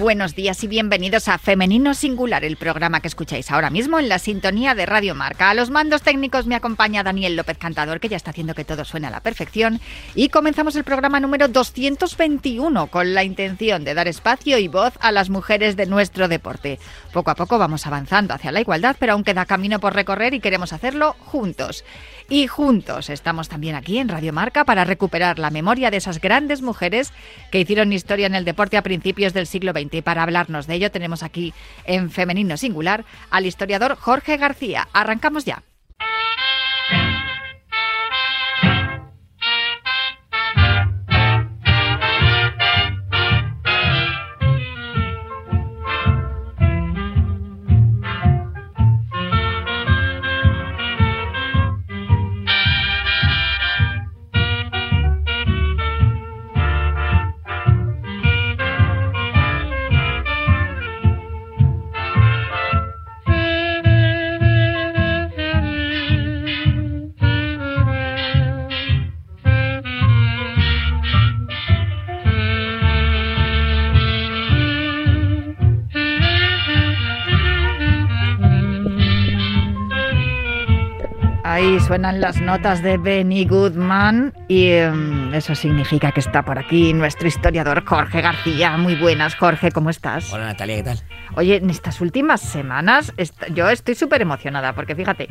Buenos 0.00 0.34
días 0.34 0.64
y 0.64 0.66
bienvenidos 0.66 1.28
a 1.28 1.36
Femenino 1.36 1.92
Singular, 1.92 2.42
el 2.42 2.56
programa 2.56 3.00
que 3.00 3.08
escucháis 3.08 3.50
ahora 3.50 3.68
mismo 3.68 3.98
en 3.98 4.08
la 4.08 4.18
sintonía 4.18 4.74
de 4.74 4.86
Radio 4.86 5.14
Marca. 5.14 5.50
A 5.50 5.54
los 5.54 5.68
mandos 5.68 6.00
técnicos 6.00 6.46
me 6.46 6.54
acompaña 6.54 7.02
Daniel 7.02 7.36
López 7.36 7.58
Cantador, 7.58 8.00
que 8.00 8.08
ya 8.08 8.16
está 8.16 8.30
haciendo 8.30 8.54
que 8.54 8.64
todo 8.64 8.86
suene 8.86 9.08
a 9.08 9.10
la 9.10 9.20
perfección. 9.20 9.78
Y 10.14 10.30
comenzamos 10.30 10.74
el 10.76 10.84
programa 10.84 11.20
número 11.20 11.48
221 11.48 12.86
con 12.86 13.12
la 13.12 13.24
intención 13.24 13.84
de 13.84 13.92
dar 13.92 14.08
espacio 14.08 14.56
y 14.56 14.68
voz 14.68 14.94
a 15.00 15.12
las 15.12 15.28
mujeres 15.28 15.76
de 15.76 15.84
nuestro 15.84 16.28
deporte. 16.28 16.78
Poco 17.12 17.30
a 17.30 17.34
poco 17.34 17.58
vamos 17.58 17.86
avanzando 17.86 18.32
hacia 18.32 18.52
la 18.52 18.62
igualdad, 18.62 18.96
pero 18.98 19.12
aún 19.12 19.22
queda 19.22 19.44
camino 19.44 19.80
por 19.80 19.94
recorrer 19.94 20.32
y 20.32 20.40
queremos 20.40 20.72
hacerlo 20.72 21.14
juntos. 21.18 21.84
Y 22.32 22.46
juntos 22.46 23.10
estamos 23.10 23.48
también 23.48 23.74
aquí 23.74 23.98
en 23.98 24.08
Radio 24.08 24.32
Marca 24.32 24.64
para 24.64 24.84
recuperar 24.84 25.40
la 25.40 25.50
memoria 25.50 25.90
de 25.90 25.96
esas 25.96 26.20
grandes 26.20 26.62
mujeres 26.62 27.12
que 27.50 27.58
hicieron 27.58 27.92
historia 27.92 28.28
en 28.28 28.36
el 28.36 28.44
deporte 28.44 28.76
a 28.76 28.82
principios 28.82 29.34
del 29.34 29.48
siglo 29.48 29.72
XX. 29.72 29.94
Y 29.94 30.02
para 30.02 30.22
hablarnos 30.22 30.68
de 30.68 30.74
ello 30.74 30.92
tenemos 30.92 31.24
aquí 31.24 31.52
en 31.84 32.08
femenino 32.08 32.56
singular 32.56 33.04
al 33.30 33.46
historiador 33.46 33.96
Jorge 33.96 34.36
García. 34.36 34.86
Arrancamos 34.92 35.44
ya. 35.44 35.64
Ahí 81.52 81.80
suenan 81.80 82.20
las 82.20 82.40
notas 82.40 82.80
de 82.80 82.96
Benny 82.96 83.44
Goodman 83.44 84.32
y 84.46 84.72
um, 84.82 85.34
eso 85.34 85.56
significa 85.56 86.12
que 86.12 86.20
está 86.20 86.44
por 86.44 86.60
aquí 86.60 86.92
nuestro 86.92 87.26
historiador 87.26 87.84
Jorge 87.84 88.20
García. 88.20 88.76
Muy 88.76 88.94
buenas, 88.94 89.34
Jorge, 89.34 89.72
¿cómo 89.72 89.90
estás? 89.90 90.32
Hola 90.32 90.44
Natalia, 90.44 90.76
¿qué 90.76 90.82
tal? 90.84 91.00
Oye, 91.34 91.56
en 91.56 91.68
estas 91.68 92.00
últimas 92.00 92.40
semanas 92.40 93.12
est 93.16 93.34
yo 93.52 93.68
estoy 93.68 93.96
súper 93.96 94.22
emocionada 94.22 94.74
porque 94.74 94.94
fíjate, 94.94 95.28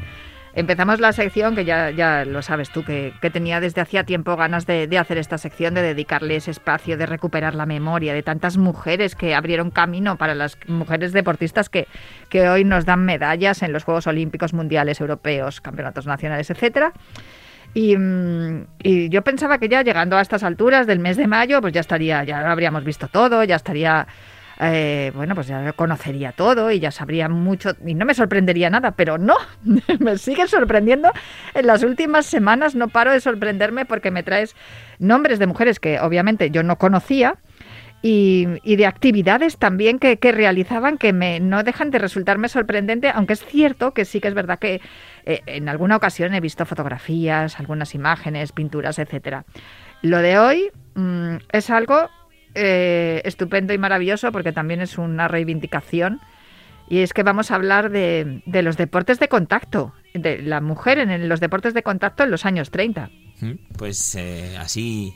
empezamos 0.53 0.99
la 0.99 1.13
sección 1.13 1.55
que 1.55 1.65
ya, 1.65 1.91
ya 1.91 2.25
lo 2.25 2.41
sabes 2.41 2.69
tú, 2.69 2.83
que, 2.83 3.13
que 3.21 3.29
tenía 3.29 3.59
desde 3.59 3.81
hacía 3.81 4.03
tiempo 4.03 4.35
ganas 4.35 4.65
de, 4.65 4.87
de, 4.87 4.97
hacer 4.97 5.17
esta 5.17 5.37
sección, 5.37 5.73
de 5.73 5.81
dedicarle 5.81 6.35
ese 6.35 6.51
espacio, 6.51 6.97
de 6.97 7.05
recuperar 7.05 7.55
la 7.55 7.65
memoria 7.65 8.13
de 8.13 8.23
tantas 8.23 8.57
mujeres 8.57 9.15
que 9.15 9.35
abrieron 9.35 9.71
camino 9.71 10.17
para 10.17 10.35
las 10.35 10.57
mujeres 10.67 11.13
deportistas 11.13 11.69
que, 11.69 11.87
que 12.29 12.49
hoy 12.49 12.63
nos 12.63 12.85
dan 12.85 13.05
medallas 13.05 13.61
en 13.61 13.73
los 13.73 13.83
Juegos 13.83 14.07
Olímpicos 14.07 14.53
Mundiales, 14.53 15.01
Europeos, 15.01 15.61
Campeonatos 15.61 16.05
Nacionales, 16.05 16.49
etcétera. 16.49 16.93
Y, 17.73 17.95
y, 18.81 19.09
yo 19.09 19.21
pensaba 19.21 19.59
que 19.59 19.69
ya 19.69 19.83
llegando 19.83 20.17
a 20.17 20.21
estas 20.21 20.43
alturas 20.43 20.87
del 20.87 20.99
mes 20.99 21.17
de 21.17 21.27
mayo, 21.27 21.61
pues 21.61 21.71
ya 21.71 21.81
estaría, 21.81 22.23
ya 22.23 22.41
lo 22.41 22.47
habríamos 22.47 22.83
visto 22.83 23.07
todo, 23.07 23.43
ya 23.43 23.55
estaría 23.55 24.07
eh, 24.61 25.11
bueno, 25.15 25.35
pues 25.35 25.47
ya 25.47 25.71
conocería 25.73 26.33
todo 26.33 26.69
y 26.69 26.79
ya 26.79 26.91
sabría 26.91 27.29
mucho 27.29 27.71
y 27.85 27.93
no 27.93 28.05
me 28.05 28.13
sorprendería 28.13 28.69
nada, 28.69 28.91
pero 28.91 29.17
no, 29.17 29.35
me 29.99 30.17
sigue 30.17 30.47
sorprendiendo. 30.47 31.09
En 31.53 31.65
las 31.65 31.83
últimas 31.83 32.25
semanas 32.25 32.75
no 32.75 32.89
paro 32.89 33.11
de 33.11 33.21
sorprenderme 33.21 33.85
porque 33.85 34.11
me 34.11 34.21
traes 34.21 34.55
nombres 34.99 35.39
de 35.39 35.47
mujeres 35.47 35.79
que 35.79 35.99
obviamente 35.99 36.51
yo 36.51 36.63
no 36.63 36.77
conocía. 36.77 37.37
Y, 38.01 38.45
de 38.63 38.85
actividades 38.85 39.57
también 39.57 39.99
que, 39.99 40.17
realizaban 40.31 40.97
que 40.97 41.11
me, 41.11 41.41
no 41.41 41.63
dejan 41.63 41.91
de 41.91 41.99
resultarme 41.99 42.47
sorprendente, 42.47 43.09
aunque 43.13 43.33
es 43.33 43.43
cierto 43.43 43.93
que 43.93 44.05
sí 44.05 44.21
que 44.21 44.29
es 44.29 44.33
verdad 44.33 44.57
que 44.57 44.79
eh, 45.25 45.41
en 45.47 45.67
alguna 45.67 45.97
ocasión 45.97 46.33
he 46.33 46.39
visto 46.39 46.65
fotografías, 46.65 47.59
algunas 47.59 47.93
imágenes, 47.95 48.53
pinturas, 48.53 48.99
etcétera. 48.99 49.43
Lo 50.01 50.19
de 50.19 50.39
hoy 50.39 50.71
mmm, 50.95 51.39
es 51.51 51.69
algo 51.69 52.09
eh, 52.55 53.21
estupendo 53.25 53.73
y 53.73 53.77
maravilloso 53.77 54.31
porque 54.31 54.51
también 54.51 54.81
es 54.81 54.97
una 54.97 55.27
reivindicación. 55.27 56.19
Y 56.89 56.99
es 56.99 57.13
que 57.13 57.21
vamos 57.21 57.51
a 57.51 57.55
hablar 57.55 57.91
de, 57.91 58.41
de 58.45 58.63
los 58.63 58.75
deportes 58.75 59.19
de 59.19 59.27
contacto, 59.27 59.93
de 60.13 60.41
la 60.41 60.59
mujer 60.59 60.97
en 60.97 61.29
los 61.29 61.39
deportes 61.39 61.75
de 61.75 61.83
contacto 61.83 62.23
en 62.23 62.31
los 62.31 62.45
años 62.45 62.71
30. 62.71 63.11
Pues 63.77 64.15
eh, 64.15 64.57
así, 64.57 65.13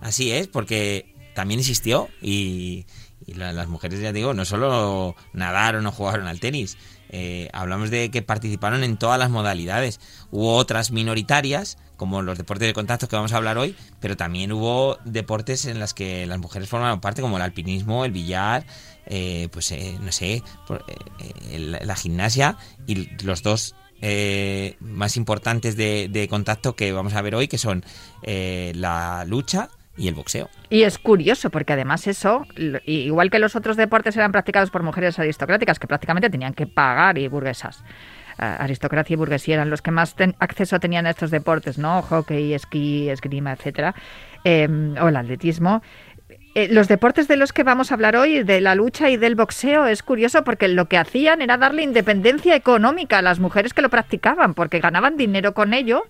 así 0.00 0.32
es, 0.32 0.48
porque 0.48 1.14
también 1.34 1.60
existió 1.60 2.08
y, 2.20 2.84
y 3.26 3.34
la, 3.34 3.52
las 3.52 3.68
mujeres, 3.68 4.00
ya 4.00 4.12
digo, 4.12 4.34
no 4.34 4.44
solo 4.44 5.16
nadaron 5.32 5.86
o 5.86 5.92
jugaron 5.92 6.26
al 6.26 6.40
tenis, 6.40 6.76
eh, 7.16 7.48
hablamos 7.52 7.90
de 7.90 8.10
que 8.10 8.22
participaron 8.22 8.82
en 8.82 8.96
todas 8.96 9.20
las 9.20 9.30
modalidades. 9.30 10.00
Hubo 10.32 10.56
otras 10.56 10.90
minoritarias, 10.90 11.78
como 11.96 12.22
los 12.22 12.36
deportes 12.36 12.66
de 12.66 12.74
contacto 12.74 13.06
que 13.06 13.14
vamos 13.14 13.32
a 13.32 13.36
hablar 13.36 13.56
hoy, 13.56 13.76
pero 14.00 14.16
también 14.16 14.50
hubo 14.50 14.98
deportes 15.04 15.64
en 15.66 15.78
las 15.78 15.94
que 15.94 16.26
las 16.26 16.40
mujeres 16.40 16.68
formaron 16.68 17.00
parte, 17.00 17.22
como 17.22 17.36
el 17.36 17.42
alpinismo, 17.42 18.04
el 18.04 18.10
billar, 18.10 18.66
eh, 19.06 19.48
pues 19.52 19.70
eh, 19.70 19.96
no 20.00 20.10
sé, 20.10 20.42
por, 20.66 20.84
eh, 21.50 21.78
la 21.80 21.94
gimnasia 21.94 22.56
y 22.86 23.08
los 23.22 23.44
dos 23.44 23.76
eh, 24.06 24.76
más 24.80 25.16
importantes 25.16 25.76
de, 25.76 26.26
contacto 26.28 26.76
que 26.76 26.92
vamos 26.92 27.14
a 27.14 27.22
ver 27.22 27.34
hoy, 27.34 27.48
que 27.48 27.56
son 27.56 27.84
eh, 28.22 28.72
la 28.74 29.24
lucha 29.26 29.70
y 29.96 30.08
el 30.08 30.14
boxeo. 30.14 30.48
Y 30.70 30.82
es 30.82 30.98
curioso 30.98 31.50
porque 31.50 31.72
además 31.72 32.06
eso, 32.06 32.46
igual 32.84 33.30
que 33.30 33.38
los 33.38 33.56
otros 33.56 33.76
deportes 33.76 34.16
eran 34.16 34.32
practicados 34.32 34.70
por 34.70 34.82
mujeres 34.82 35.18
aristocráticas 35.18 35.78
que 35.78 35.86
prácticamente 35.86 36.30
tenían 36.30 36.54
que 36.54 36.66
pagar 36.66 37.18
y 37.18 37.28
burguesas. 37.28 37.84
aristocracia 38.36 39.14
y 39.14 39.16
burguesía 39.16 39.54
eran 39.54 39.70
los 39.70 39.80
que 39.80 39.92
más 39.92 40.16
acceso 40.40 40.80
tenían 40.80 41.06
a 41.06 41.10
estos 41.10 41.30
deportes, 41.30 41.78
¿no? 41.78 42.02
Hockey, 42.02 42.52
esquí, 42.54 43.08
esgrima, 43.08 43.52
etcétera, 43.52 43.94
eh, 44.42 44.68
o 45.00 45.08
el 45.08 45.16
atletismo. 45.16 45.82
Eh, 46.56 46.68
los 46.70 46.86
deportes 46.86 47.26
de 47.26 47.36
los 47.36 47.52
que 47.52 47.64
vamos 47.64 47.90
a 47.90 47.94
hablar 47.94 48.16
hoy, 48.16 48.44
de 48.44 48.60
la 48.60 48.74
lucha 48.76 49.10
y 49.10 49.16
del 49.16 49.34
boxeo, 49.34 49.86
es 49.86 50.02
curioso 50.02 50.44
porque 50.44 50.68
lo 50.68 50.86
que 50.86 50.98
hacían 50.98 51.42
era 51.42 51.56
darle 51.56 51.82
independencia 51.82 52.54
económica 52.54 53.18
a 53.18 53.22
las 53.22 53.40
mujeres 53.40 53.74
que 53.74 53.82
lo 53.82 53.88
practicaban, 53.88 54.54
porque 54.54 54.78
ganaban 54.78 55.16
dinero 55.16 55.52
con 55.52 55.74
ello 55.74 56.04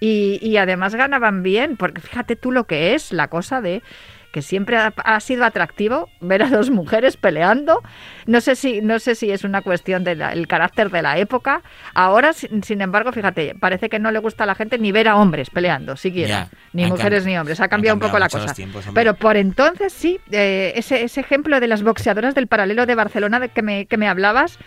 y, 0.00 0.38
y 0.42 0.56
además 0.56 0.94
ganaban 0.94 1.42
bien, 1.42 1.76
porque 1.76 2.00
fíjate 2.00 2.36
tú 2.36 2.52
lo 2.52 2.64
que 2.64 2.94
es 2.94 3.12
la 3.12 3.28
cosa 3.28 3.60
de 3.60 3.82
que 4.36 4.42
siempre 4.42 4.76
ha, 4.76 4.92
ha, 5.04 5.18
sido 5.20 5.46
atractivo 5.46 6.10
ver 6.20 6.42
a 6.42 6.50
dos 6.50 6.68
mujeres 6.68 7.16
peleando. 7.16 7.82
No 8.26 8.42
sé 8.42 8.54
si, 8.54 8.82
no 8.82 8.98
sé 8.98 9.14
si 9.14 9.30
es 9.30 9.44
una 9.44 9.62
cuestión 9.62 10.04
del 10.04 10.18
de 10.18 10.46
carácter 10.46 10.90
de 10.90 11.00
la 11.00 11.16
época. 11.16 11.62
Ahora, 11.94 12.34
sin, 12.34 12.62
sin, 12.62 12.82
embargo, 12.82 13.12
fíjate, 13.12 13.54
parece 13.58 13.88
que 13.88 13.98
no 13.98 14.10
le 14.10 14.18
gusta 14.18 14.44
a 14.44 14.46
la 14.46 14.54
gente 14.54 14.76
ni 14.76 14.92
ver 14.92 15.08
a 15.08 15.16
hombres 15.16 15.48
peleando, 15.48 15.96
siquiera. 15.96 16.28
Yeah, 16.28 16.48
ni 16.74 16.84
mujeres 16.84 17.24
ni 17.24 17.38
hombres. 17.38 17.60
Ha 17.60 17.68
cambiado, 17.68 17.98
cambiado 17.98 18.06
un 18.08 18.12
poco 18.12 18.18
la 18.18 18.28
cosa. 18.28 18.52
Tiempos, 18.52 18.84
Pero 18.92 19.14
por 19.14 19.38
entonces 19.38 19.94
sí, 19.94 20.20
eh, 20.30 20.74
ese, 20.76 21.02
ese 21.02 21.20
ejemplo 21.20 21.58
de 21.58 21.68
las 21.68 21.82
boxeadoras 21.82 22.34
del 22.34 22.46
paralelo 22.46 22.84
de 22.84 22.94
Barcelona 22.94 23.40
de 23.40 23.48
que 23.48 23.62
me, 23.62 23.86
que 23.86 23.96
me 23.96 24.06
hablabas. 24.06 24.58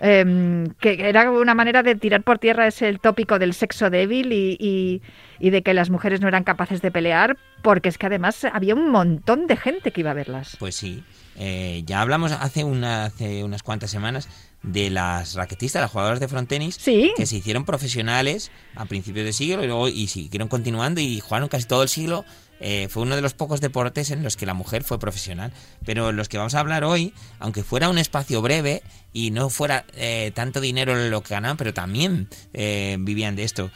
Eh, 0.00 0.68
que 0.78 1.08
era 1.08 1.30
una 1.30 1.54
manera 1.54 1.82
de 1.82 1.94
tirar 1.94 2.22
por 2.22 2.38
tierra 2.38 2.66
ese 2.66 2.88
el 2.88 3.00
tópico 3.00 3.38
del 3.38 3.54
sexo 3.54 3.88
débil 3.88 4.32
y, 4.32 4.56
y, 4.60 5.02
y, 5.38 5.50
de 5.50 5.62
que 5.62 5.72
las 5.74 5.88
mujeres 5.90 6.20
no 6.20 6.28
eran 6.28 6.44
capaces 6.44 6.82
de 6.82 6.90
pelear, 6.90 7.38
porque 7.62 7.88
es 7.88 7.96
que 7.98 8.06
además 8.06 8.44
había 8.44 8.74
un 8.74 8.90
montón 8.90 9.46
de 9.46 9.56
gente 9.56 9.92
que 9.92 10.02
iba 10.02 10.10
a 10.10 10.14
verlas. 10.14 10.56
Pues 10.58 10.74
sí, 10.74 11.02
eh, 11.38 11.82
ya 11.84 12.00
hablamos 12.00 12.32
hace, 12.32 12.64
una, 12.64 13.04
hace 13.06 13.44
unas 13.44 13.62
cuantas 13.62 13.90
semanas 13.90 14.28
de 14.62 14.90
las 14.90 15.34
raquetistas, 15.34 15.82
las 15.82 15.90
jugadoras 15.90 16.18
de 16.18 16.28
frontenis, 16.28 16.76
¿Sí? 16.76 17.12
que 17.16 17.26
se 17.26 17.36
hicieron 17.36 17.64
profesionales 17.64 18.50
a 18.74 18.86
principios 18.86 19.26
de 19.26 19.32
siglo 19.32 19.62
y 19.62 19.66
luego 19.66 19.88
y 19.88 20.06
siguieron 20.08 20.48
continuando 20.48 21.00
y 21.00 21.20
jugaron 21.20 21.48
casi 21.48 21.66
todo 21.66 21.82
el 21.82 21.88
siglo 21.88 22.24
eh, 22.60 22.88
fue 22.90 23.02
uno 23.02 23.16
de 23.16 23.22
los 23.22 23.34
pocos 23.34 23.60
deportes 23.60 24.10
en 24.10 24.22
los 24.22 24.36
que 24.36 24.46
la 24.46 24.54
mujer 24.54 24.82
fue 24.84 24.98
profesional. 24.98 25.52
Pero 25.84 26.12
los 26.12 26.28
que 26.28 26.38
vamos 26.38 26.54
a 26.54 26.60
hablar 26.60 26.84
hoy, 26.84 27.12
aunque 27.38 27.62
fuera 27.62 27.88
un 27.88 27.98
espacio 27.98 28.42
breve 28.42 28.82
y 29.12 29.30
no 29.30 29.50
fuera 29.50 29.84
eh, 29.94 30.32
tanto 30.34 30.60
dinero 30.60 30.94
lo 30.94 31.22
que 31.22 31.34
ganaban, 31.34 31.56
pero 31.56 31.74
también 31.74 32.28
eh, 32.52 32.96
vivían 33.00 33.36
de 33.36 33.44
esto. 33.44 33.70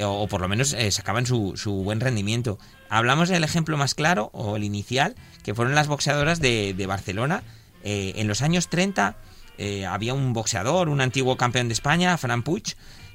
O, 0.00 0.26
por 0.26 0.40
lo 0.40 0.48
menos 0.48 0.74
sacaban 0.90 1.24
su, 1.24 1.56
su, 1.56 1.72
buen 1.72 2.00
rendimiento. 2.00 2.58
Hablamos 2.88 3.28
del 3.28 3.44
ejemplo 3.44 3.76
más 3.76 3.94
claro, 3.94 4.28
o 4.32 4.56
el 4.56 4.64
inicial, 4.64 5.14
que 5.44 5.54
fueron 5.54 5.76
las 5.76 5.86
boxeadoras 5.86 6.40
de, 6.40 6.84
Barcelona. 6.88 7.44
en 7.84 8.26
los 8.26 8.42
años 8.42 8.66
30 8.66 9.16
había 9.88 10.14
un 10.14 10.32
boxeador, 10.32 10.88
un 10.88 11.00
antiguo 11.00 11.36
campeón 11.36 11.68
de 11.68 11.74
España, 11.74 12.18
Fran 12.18 12.42
Puig, 12.42 12.74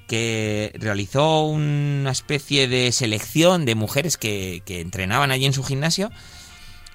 que 0.10 0.74
realizó 0.80 1.44
una 1.44 2.10
especie 2.10 2.68
de 2.68 2.92
selección 2.92 3.64
de 3.66 3.76
mujeres 3.76 4.18
que, 4.18 4.64
entrenaban 4.66 5.30
allí 5.30 5.46
en 5.46 5.54
su 5.54 5.64
gimnasio 5.64 6.10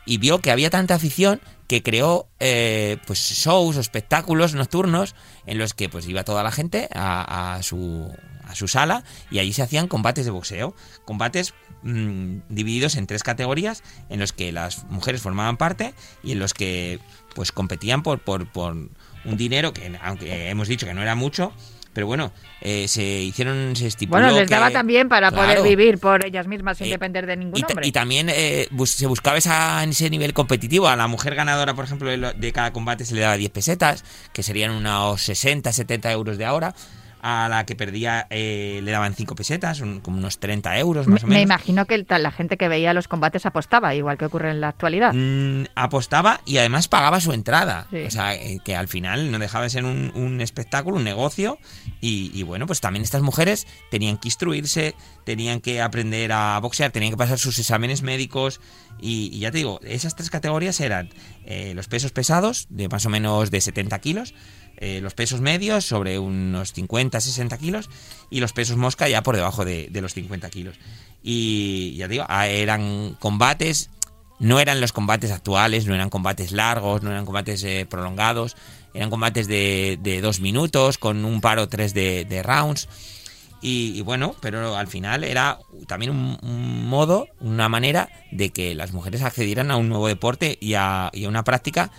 y 0.05 0.19
vio 0.19 0.41
que 0.41 0.51
había 0.51 0.69
tanta 0.69 0.97
afición 0.97 1.41
que 1.69 1.85
creó 1.85 2.27
eh, 2.41 2.99
pues 3.07 3.21
shows 3.21 3.77
o 3.77 3.81
espectáculos 3.81 4.55
nocturnos 4.55 5.15
en 5.47 5.59
los 5.59 5.75
que 5.75 5.89
pues 5.89 6.09
iba 6.09 6.25
toda 6.25 6.43
la 6.43 6.51
gente 6.51 6.89
a, 6.93 7.61
su, 7.63 8.13
a 8.49 8.57
su 8.57 8.67
sala 8.67 9.05
y 9.31 9.39
allí 9.39 9.53
se 9.53 9.63
hacían 9.63 9.87
combates 9.87 10.25
de 10.25 10.33
boxeo, 10.33 10.75
combates 11.05 11.55
mm, 11.85 12.39
divididos 12.49 12.97
en 12.97 13.07
tres 13.07 13.23
categorías 13.23 13.85
en 14.09 14.19
los 14.19 14.33
que 14.33 14.51
las 14.51 14.83
mujeres 14.87 15.23
formaban 15.23 15.57
parte 15.57 15.95
y 16.25 16.33
en 16.33 16.41
los 16.41 16.53
que 16.53 16.99
pues 17.37 17.53
competían 17.53 18.03
por, 18.03 18.19
por, 18.19 18.51
por 18.51 18.73
un 18.73 19.37
dinero 19.37 19.73
que 19.73 19.97
aunque 20.03 20.51
hemos 20.51 20.67
dicho 20.67 20.85
que 20.85 20.95
no 20.95 21.03
era 21.03 21.15
mucho 21.15 21.53
pero 21.95 22.09
bueno, 22.09 22.33
eh, 22.61 22.89
se 22.89 23.03
hicieron, 23.03 23.75
se 23.77 23.87
estipuló 23.87 24.21
Bueno, 24.21 24.39
les 24.39 24.51
daba 24.51 24.71
también 24.71 25.09
para 25.09 25.31
poder 25.31 25.63
vivir 25.63 25.99
por 25.99 26.27
ellas 26.27 26.47
mismas 26.47 26.77
sin 26.77 26.89
eh, 26.89 26.91
depender 26.91 27.25
de 27.25 27.37
ningún 27.37 27.59
y, 27.59 27.63
hombre. 27.63 27.87
Y 27.87 27.93
también 27.93 28.29
eh, 28.29 28.69
se 28.85 29.07
buscaba 29.07 29.39
esa, 29.39 29.83
en 29.85 29.91
ese 29.91 30.11
nivel 30.11 30.35
competitivo. 30.35 30.89
A 30.89 30.97
la 30.97 31.07
mujer 31.07 31.37
ganadora, 31.37 31.73
por 31.75 31.85
ejemplo, 31.85 32.11
de, 32.11 32.53
cada 32.53 32.73
combate 32.73 33.05
se 33.05 33.15
le 33.15 33.21
daba 33.21 33.37
10 33.37 33.51
pesetas, 33.51 34.05
que 34.33 34.43
serían 34.43 34.73
unos 34.73 35.23
60, 35.23 35.73
70 35.73 36.11
euros 36.13 36.37
de 36.37 36.45
ahora 36.45 36.75
a 37.27 37.49
la 37.49 37.65
que 37.65 37.75
perdía 37.75 38.27
eh, 38.29 38.81
le 38.85 38.91
daban 38.91 39.15
5 39.15 39.35
pesetas, 39.35 39.83
como 40.03 40.19
unos 40.19 40.41
30 40.41 40.79
euros 40.79 41.07
más 41.07 41.25
o 41.25 41.27
menos. 41.27 41.39
Me 41.39 41.41
imagino 41.41 41.87
que 41.87 42.05
la 42.07 42.31
gente 42.31 42.59
que 42.59 42.69
veía 42.69 42.93
los 42.93 43.09
combates 43.09 43.47
apostaba, 43.47 43.95
igual 43.95 44.19
que 44.19 44.27
ocurre 44.27 44.51
en 44.51 44.61
la 44.61 44.69
actualidad. 44.69 45.15
Mm, 45.15 45.65
apostaba 45.75 46.43
y 46.45 46.59
además 46.59 46.87
pagaba 46.89 47.21
su 47.21 47.33
entrada. 47.33 47.87
O 48.07 48.11
sea, 48.11 48.35
eh, 48.35 48.61
que 48.63 48.77
al 48.77 48.89
final 48.89 49.31
no 49.31 49.39
dejaba 49.39 49.65
de 49.65 49.71
ser 49.71 49.87
un, 49.87 50.39
espectáculo, 50.43 50.99
un 50.99 51.05
negocio. 51.05 51.59
Y, 52.03 52.43
bueno, 52.43 52.67
pues 52.67 52.83
también 52.83 53.03
estas 53.03 53.23
mujeres 53.23 53.67
tenían 53.91 54.19
que 54.19 54.29
instruirse, 54.29 54.95
tenían 55.25 55.63
que 55.63 55.81
aprender 55.81 56.31
a 56.31 56.59
boxear, 56.61 56.91
tenían 56.91 57.13
que 57.13 57.17
pasar 57.17 57.39
sus 57.39 57.59
exámenes 57.59 58.03
médicos. 58.03 58.61
Y, 59.01 59.39
ya 59.39 59.51
te 59.51 59.57
digo, 59.59 59.81
esas 59.83 60.15
tres 60.15 60.29
categorías 60.29 60.79
eran 60.79 61.09
eh, 61.47 61.73
los 61.75 61.89
pesos 61.89 62.13
pesados, 62.13 62.67
de 62.71 62.89
más 62.89 63.05
o 63.07 63.11
menos 63.11 63.51
de 63.51 63.61
70 63.61 63.99
kilos, 64.01 64.35
eh, 64.77 65.01
los 65.01 65.15
pesos 65.15 65.41
medios 65.41 65.85
sobre 65.85 66.19
unos 66.19 66.73
50, 66.73 67.21
60 67.21 67.59
kilos 67.59 67.91
y 68.31 68.41
los 68.41 68.53
pesos 68.53 68.77
mosca 68.77 69.09
ya 69.09 69.23
por 69.23 69.37
debajo 69.37 69.65
de, 69.65 69.89
los 69.93 70.15
50 70.15 70.51
kilos. 70.51 70.77
Y 71.23 71.95
ya 71.97 72.09
digo, 72.09 72.25
ah, 72.29 72.49
eran 72.49 73.17
combates, 73.21 73.91
no 74.39 74.59
eran 74.59 74.81
los 74.81 74.93
combates 74.93 75.31
actuales, 75.31 75.87
no 75.87 75.95
eran 75.95 76.11
combates 76.11 76.51
largos, 76.51 77.03
no 77.03 77.11
eran 77.11 77.25
combates 77.25 77.63
eh, 77.63 77.87
prolongados, 77.89 78.57
eran 78.95 79.11
combates 79.11 79.47
de, 79.47 80.21
dos 80.23 80.41
minutos 80.41 80.99
con 80.99 81.25
un 81.25 81.41
paro 81.41 81.69
tres 81.69 81.95
de, 81.95 82.43
rounds. 82.43 82.89
Y, 83.67 84.03
bueno, 84.03 84.35
pero 84.43 84.77
al 84.77 84.89
final 84.89 85.25
era 85.25 85.59
también 85.87 86.11
un, 86.11 86.87
modo, 86.87 87.29
una 87.41 87.71
manera 87.71 88.11
de 88.31 88.51
que 88.51 88.75
las 88.75 88.93
mujeres 88.93 89.23
accedieran 89.23 89.71
a 89.71 89.77
un 89.77 89.89
nuevo 89.89 90.07
deporte 90.07 90.59
y 90.61 90.75
a, 90.75 91.09
y 91.15 91.25
a 91.25 91.31
una 91.31 91.45
práctica 91.45 91.91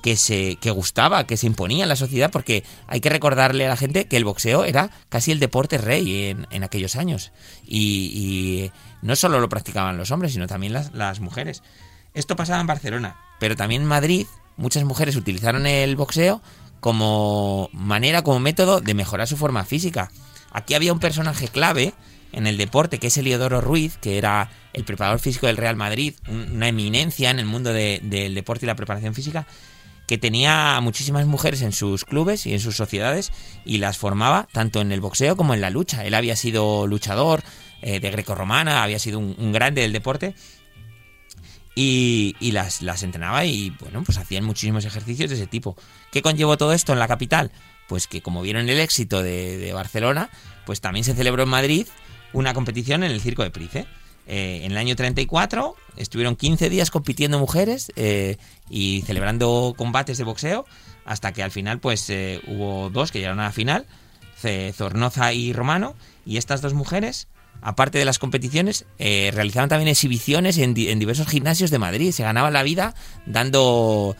que 0.00 0.14
se 0.14 0.58
que 0.60 0.70
gustaba, 0.70 1.26
que 1.26 1.36
se 1.36 1.48
imponía 1.48 1.82
en 1.82 1.88
la 1.88 1.96
sociedad, 1.96 2.30
porque 2.30 2.62
hay 2.86 3.00
que 3.00 3.08
recordarle 3.08 3.66
a 3.66 3.70
la 3.70 3.76
gente 3.76 4.04
que 4.04 4.16
el 4.16 4.24
boxeo 4.24 4.62
era 4.62 4.90
casi 5.08 5.32
el 5.32 5.40
deporte 5.40 5.76
rey 5.76 6.28
en, 6.28 6.46
en 6.52 6.62
aquellos 6.62 6.94
años. 6.94 7.32
Y, 7.66 8.70
no 9.02 9.16
solo 9.16 9.40
lo 9.40 9.48
practicaban 9.48 9.96
los 9.96 10.12
hombres, 10.12 10.34
sino 10.34 10.46
también 10.46 10.72
las, 10.72 10.94
las 10.94 11.18
mujeres. 11.18 11.64
Esto 12.14 12.36
pasaba 12.36 12.60
en 12.60 12.68
Barcelona, 12.68 13.16
pero 13.40 13.56
también 13.56 13.82
en 13.82 13.88
Madrid 13.88 14.28
muchas 14.56 14.84
mujeres 14.84 15.16
utilizaron 15.16 15.66
el 15.66 15.96
boxeo 15.96 16.42
como 16.78 17.70
manera, 17.72 18.22
como 18.22 18.38
método 18.38 18.80
de 18.80 18.94
mejorar 18.94 19.26
su 19.26 19.36
forma 19.36 19.64
física. 19.64 20.12
Aquí 20.52 20.74
había 20.74 20.92
un 20.92 21.00
personaje 21.00 21.48
clave 21.48 21.94
en 22.32 22.46
el 22.46 22.56
deporte, 22.56 22.98
que 22.98 23.08
es 23.08 23.16
Eliodoro 23.16 23.60
Ruiz, 23.60 23.98
que 23.98 24.18
era 24.18 24.50
el 24.72 24.84
preparador 24.84 25.18
físico 25.18 25.46
del 25.46 25.56
Real 25.56 25.76
Madrid, 25.76 26.14
una 26.28 26.68
eminencia 26.68 27.30
en 27.30 27.38
el 27.38 27.46
mundo 27.46 27.72
del 27.72 28.34
deporte 28.34 28.66
y 28.66 28.68
la 28.68 28.76
preparación 28.76 29.14
física, 29.14 29.46
que 30.06 30.18
tenía 30.18 30.78
muchísimas 30.82 31.26
mujeres 31.26 31.62
en 31.62 31.72
sus 31.72 32.04
clubes 32.04 32.46
y 32.46 32.52
en 32.52 32.60
sus 32.60 32.76
sociedades 32.76 33.32
y 33.64 33.78
las 33.78 33.98
formaba 33.98 34.48
tanto 34.52 34.80
en 34.80 34.92
el 34.92 35.00
boxeo 35.00 35.36
como 35.36 35.54
en 35.54 35.60
la 35.60 35.70
lucha. 35.70 36.04
Él 36.04 36.14
había 36.14 36.36
sido 36.36 36.86
luchador 36.86 37.42
eh, 37.82 38.00
de 38.00 38.10
greco-romana, 38.10 38.82
había 38.82 38.98
sido 38.98 39.18
un, 39.18 39.52
grande 39.52 39.82
del 39.82 39.92
deporte 39.92 40.34
y, 41.74 42.34
las, 42.52 42.82
las, 42.82 43.02
entrenaba 43.02 43.44
y 43.44 43.70
bueno, 43.80 44.02
pues 44.04 44.18
hacían 44.18 44.44
muchísimos 44.44 44.84
ejercicios 44.84 45.30
de 45.30 45.36
ese 45.36 45.46
tipo. 45.46 45.76
¿Qué 46.10 46.20
conllevó 46.20 46.58
todo 46.58 46.72
esto 46.72 46.92
en 46.92 46.98
la 46.98 47.08
capital? 47.08 47.50
Pues 47.92 48.06
que 48.06 48.22
como 48.22 48.40
vieron 48.40 48.70
el 48.70 48.80
éxito 48.80 49.22
de, 49.22 49.70
Barcelona, 49.74 50.30
pues 50.64 50.80
también 50.80 51.04
se 51.04 51.12
celebró 51.12 51.42
en 51.42 51.50
Madrid 51.50 51.86
una 52.32 52.54
competición 52.54 53.04
en 53.04 53.10
el 53.10 53.20
Circo 53.20 53.42
de 53.42 53.50
Price. 53.50 53.86
Eh, 54.26 54.60
en 54.64 54.72
el 54.72 54.78
año 54.78 54.96
34 54.96 55.76
estuvieron 55.98 56.34
15 56.34 56.70
días 56.70 56.90
compitiendo 56.90 57.38
mujeres 57.38 57.92
eh, 57.96 58.38
y 58.70 59.02
celebrando 59.02 59.74
combates 59.76 60.16
de 60.16 60.24
boxeo 60.24 60.64
hasta 61.04 61.32
que 61.32 61.42
al 61.42 61.50
final 61.50 61.80
pues 61.80 62.08
eh, 62.08 62.40
hubo 62.46 62.88
dos 62.88 63.12
que 63.12 63.18
llegaron 63.18 63.40
a 63.40 63.44
la 63.44 63.52
final, 63.52 63.84
Zornoza 64.72 65.34
y 65.34 65.52
Romano, 65.52 65.94
y 66.24 66.38
estas 66.38 66.62
dos 66.62 66.72
mujeres, 66.72 67.28
aparte 67.60 67.98
de 67.98 68.06
las 68.06 68.18
competiciones, 68.18 68.86
realizaban 68.98 69.68
también 69.68 69.88
exhibiciones 69.88 70.56
en, 70.56 70.72
diversos 70.72 71.28
gimnasios 71.28 71.70
de 71.70 71.78
Madrid, 71.78 72.10
se 72.10 72.22
ganaban 72.22 72.54
la 72.54 72.62
vida 72.62 72.94
dando, 73.26 74.16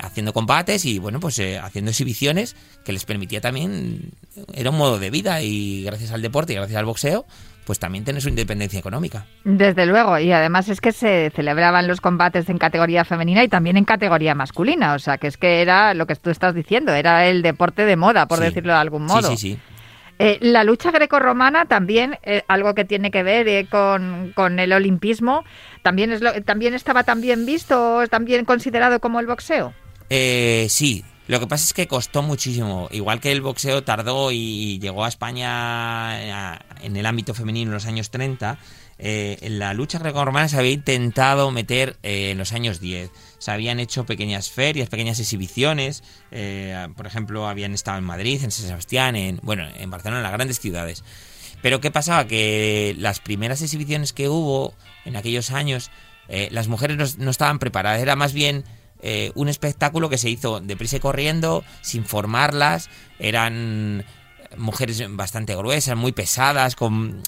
haciendo 0.00 0.32
combates 0.32 0.84
y 0.84 0.98
bueno 0.98 1.20
pues 1.20 1.40
haciendo 1.62 1.90
exhibiciones 1.90 2.56
que 2.84 2.92
les 2.92 3.04
permitía 3.04 3.40
también, 3.40 4.10
era 4.54 4.70
un 4.70 4.76
modo 4.76 4.98
de 4.98 5.10
vida 5.10 5.42
y 5.42 5.84
gracias 5.84 6.10
al 6.10 6.22
deporte 6.22 6.52
y 6.52 6.56
gracias 6.56 6.78
al 6.78 6.84
boxeo 6.84 7.26
pues 7.68 7.78
también 7.78 8.02
tiene 8.02 8.22
su 8.22 8.30
independencia 8.30 8.80
económica. 8.80 9.26
Desde 9.44 9.84
luego, 9.84 10.18
y 10.18 10.32
además 10.32 10.70
es 10.70 10.80
que 10.80 10.90
se 10.90 11.30
celebraban 11.36 11.86
los 11.86 12.00
combates 12.00 12.48
en 12.48 12.56
categoría 12.56 13.04
femenina 13.04 13.44
y 13.44 13.48
también 13.48 13.76
en 13.76 13.84
categoría 13.84 14.34
masculina, 14.34 14.94
o 14.94 14.98
sea 14.98 15.18
que 15.18 15.26
es 15.26 15.36
que 15.36 15.60
era 15.60 15.92
lo 15.92 16.06
que 16.06 16.16
tú 16.16 16.30
estás 16.30 16.54
diciendo, 16.54 16.94
era 16.94 17.26
el 17.26 17.42
deporte 17.42 17.84
de 17.84 17.96
moda, 17.96 18.26
por 18.26 18.40
decirlo 18.40 18.72
de 18.72 18.78
algún 18.78 19.04
modo. 19.04 19.28
Sí, 19.28 19.36
sí, 19.36 19.52
sí. 19.52 19.58
Eh, 20.18 20.38
la 20.40 20.64
lucha 20.64 20.90
grecorromana 20.90 21.66
también, 21.66 22.18
eh, 22.24 22.42
algo 22.48 22.74
que 22.74 22.84
tiene 22.84 23.10
que 23.12 23.22
ver 23.22 23.46
eh, 23.46 23.68
con, 23.70 24.32
con, 24.34 24.58
el 24.58 24.72
olimpismo, 24.72 25.44
también, 25.82 26.10
es 26.10 26.20
lo, 26.20 26.32
también 26.42 26.74
estaba 26.74 27.04
también 27.04 27.46
visto, 27.46 28.02
también 28.08 28.44
considerado 28.44 28.98
como 28.98 29.20
el 29.20 29.26
boxeo. 29.26 29.74
sí, 30.10 31.04
lo 31.28 31.38
que 31.38 31.46
pasa 31.46 31.64
es 31.64 31.72
que 31.72 31.86
costó 31.86 32.22
muchísimo. 32.22 32.88
Igual 32.90 33.20
que 33.20 33.30
el 33.30 33.42
boxeo 33.42 33.84
tardó 33.84 34.32
y 34.32 34.80
llegó 34.80 35.04
a 35.04 35.08
España 35.08 36.58
en 36.82 36.96
el 36.96 37.06
ámbito 37.06 37.32
femenino 37.34 37.70
en 37.70 37.74
los 37.74 37.86
años 37.86 38.10
30, 38.10 38.58
eh, 38.98 39.38
la 39.48 39.74
lucha 39.74 39.98
grecorromana 40.00 40.48
se 40.48 40.58
había 40.58 40.72
intentado 40.72 41.50
meter 41.52 41.96
eh, 42.02 42.30
en 42.30 42.38
los 42.38 42.52
años 42.52 42.80
10. 42.80 43.10
Se 43.38 43.50
habían 43.50 43.78
hecho 43.78 44.04
pequeñas 44.04 44.50
ferias, 44.50 44.88
pequeñas 44.88 45.20
exhibiciones. 45.20 46.02
Eh, 46.32 46.88
por 46.96 47.06
ejemplo, 47.06 47.46
habían 47.46 47.74
estado 47.74 47.98
en 47.98 48.04
Madrid, 48.04 48.42
en 48.42 48.50
San 48.50 48.66
Sebastián, 48.66 49.14
en, 49.14 49.38
bueno, 49.42 49.66
en 49.78 49.90
Barcelona, 49.90 50.18
en 50.18 50.24
las 50.24 50.32
grandes 50.32 50.58
ciudades. 50.58 51.04
Pero 51.62 51.80
¿qué 51.80 51.90
pasaba? 51.90 52.26
Que 52.26 52.94
las 52.98 53.20
primeras 53.20 53.62
exhibiciones 53.62 54.12
que 54.12 54.28
hubo 54.28 54.74
en 55.04 55.16
aquellos 55.16 55.50
años, 55.50 55.90
las 56.28 56.68
mujeres 56.68 57.18
no 57.18 57.30
estaban 57.30 57.58
preparadas. 57.58 58.00
Era 58.00 58.14
más 58.14 58.32
bien 58.32 58.62
un 59.34 59.48
espectáculo 59.48 60.08
que 60.08 60.18
se 60.18 60.30
hizo 60.30 60.60
deprisa 60.60 60.98
y 60.98 61.00
corriendo, 61.00 61.64
sin 61.80 62.04
formarlas, 62.04 62.90
eran 63.18 64.04
mujeres 64.56 65.02
bastante 65.10 65.54
gruesas, 65.54 65.96
muy 65.96 66.12
pesadas, 66.12 66.76
con 66.76 67.22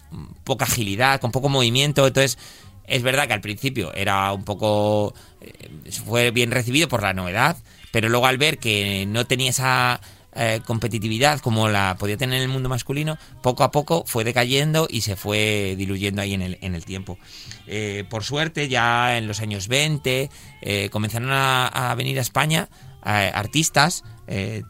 poca 0.45 0.65
agilidad, 0.65 1.21
con 1.21 1.33
poco 1.33 1.49
movimiento, 1.49 2.07
entonces 2.07 2.39
es 2.85 3.03
verdad 3.03 3.27
que 3.27 3.35
al 3.35 3.41
principio 3.41 3.93
era 3.95 4.33
un 4.33 4.45
poco 4.45 5.15
eh, 5.41 5.71
fue 6.05 6.31
bien 6.31 6.51
recibido 6.51 6.89
por 6.89 7.03
la 7.03 7.13
novedad, 7.13 7.57
pero 7.93 8.09
luego 8.09 8.27
al 8.27 8.39
ver 8.39 8.59
que 8.59 9.07
no 9.07 9.27
tenía 9.27 9.51
esa 9.51 10.01
eh, 10.33 10.61
competitividad 10.65 11.41
como 11.41 11.69
la 11.69 11.97
podía 11.99 12.17
tener 12.17 12.37
en 12.37 12.43
el 12.43 12.49
mundo 12.49 12.69
masculino, 12.69 13.19
poco 13.43 13.65
a 13.65 13.73
poco 13.73 14.05
fue 14.07 14.23
decayendo 14.23 14.87
y 14.89 15.01
se 15.01 15.17
fue 15.17 15.75
diluyendo 15.77 16.23
ahí 16.23 16.35
en 16.35 16.43
el, 16.43 16.59
en 16.61 16.77
el 16.77 16.85
tiempo. 16.85 17.19
Eh, 17.67 18.05
por 18.09 18.23
suerte, 18.23 18.69
ya 18.69 19.19
en 19.19 19.27
los 19.27 19.41
años 19.41 19.67
20 19.67 20.31
eh, 20.63 20.89
comenzaron 20.93 21.31
a, 21.33 21.93
venir 21.97 22.19
a 22.19 22.23
España 22.23 22.69
artistas, 23.03 24.05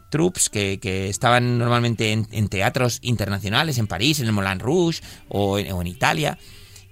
troops 0.09 0.49
que, 0.49 1.07
estaban 1.09 1.59
normalmente 1.59 2.11
en, 2.11 2.49
teatros 2.49 2.99
internacionales, 3.01 3.77
en 3.77 3.87
París, 3.87 4.19
en 4.19 4.27
el 4.27 4.31
Moulin 4.31 4.59
Rouge 4.59 5.01
o 5.29 5.59
en, 5.59 5.87
Italia, 5.87 6.37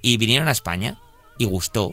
y 0.02 0.18
vinieron 0.18 0.48
a 0.48 0.52
España. 0.52 1.00
y 1.38 1.46
gustó. 1.46 1.92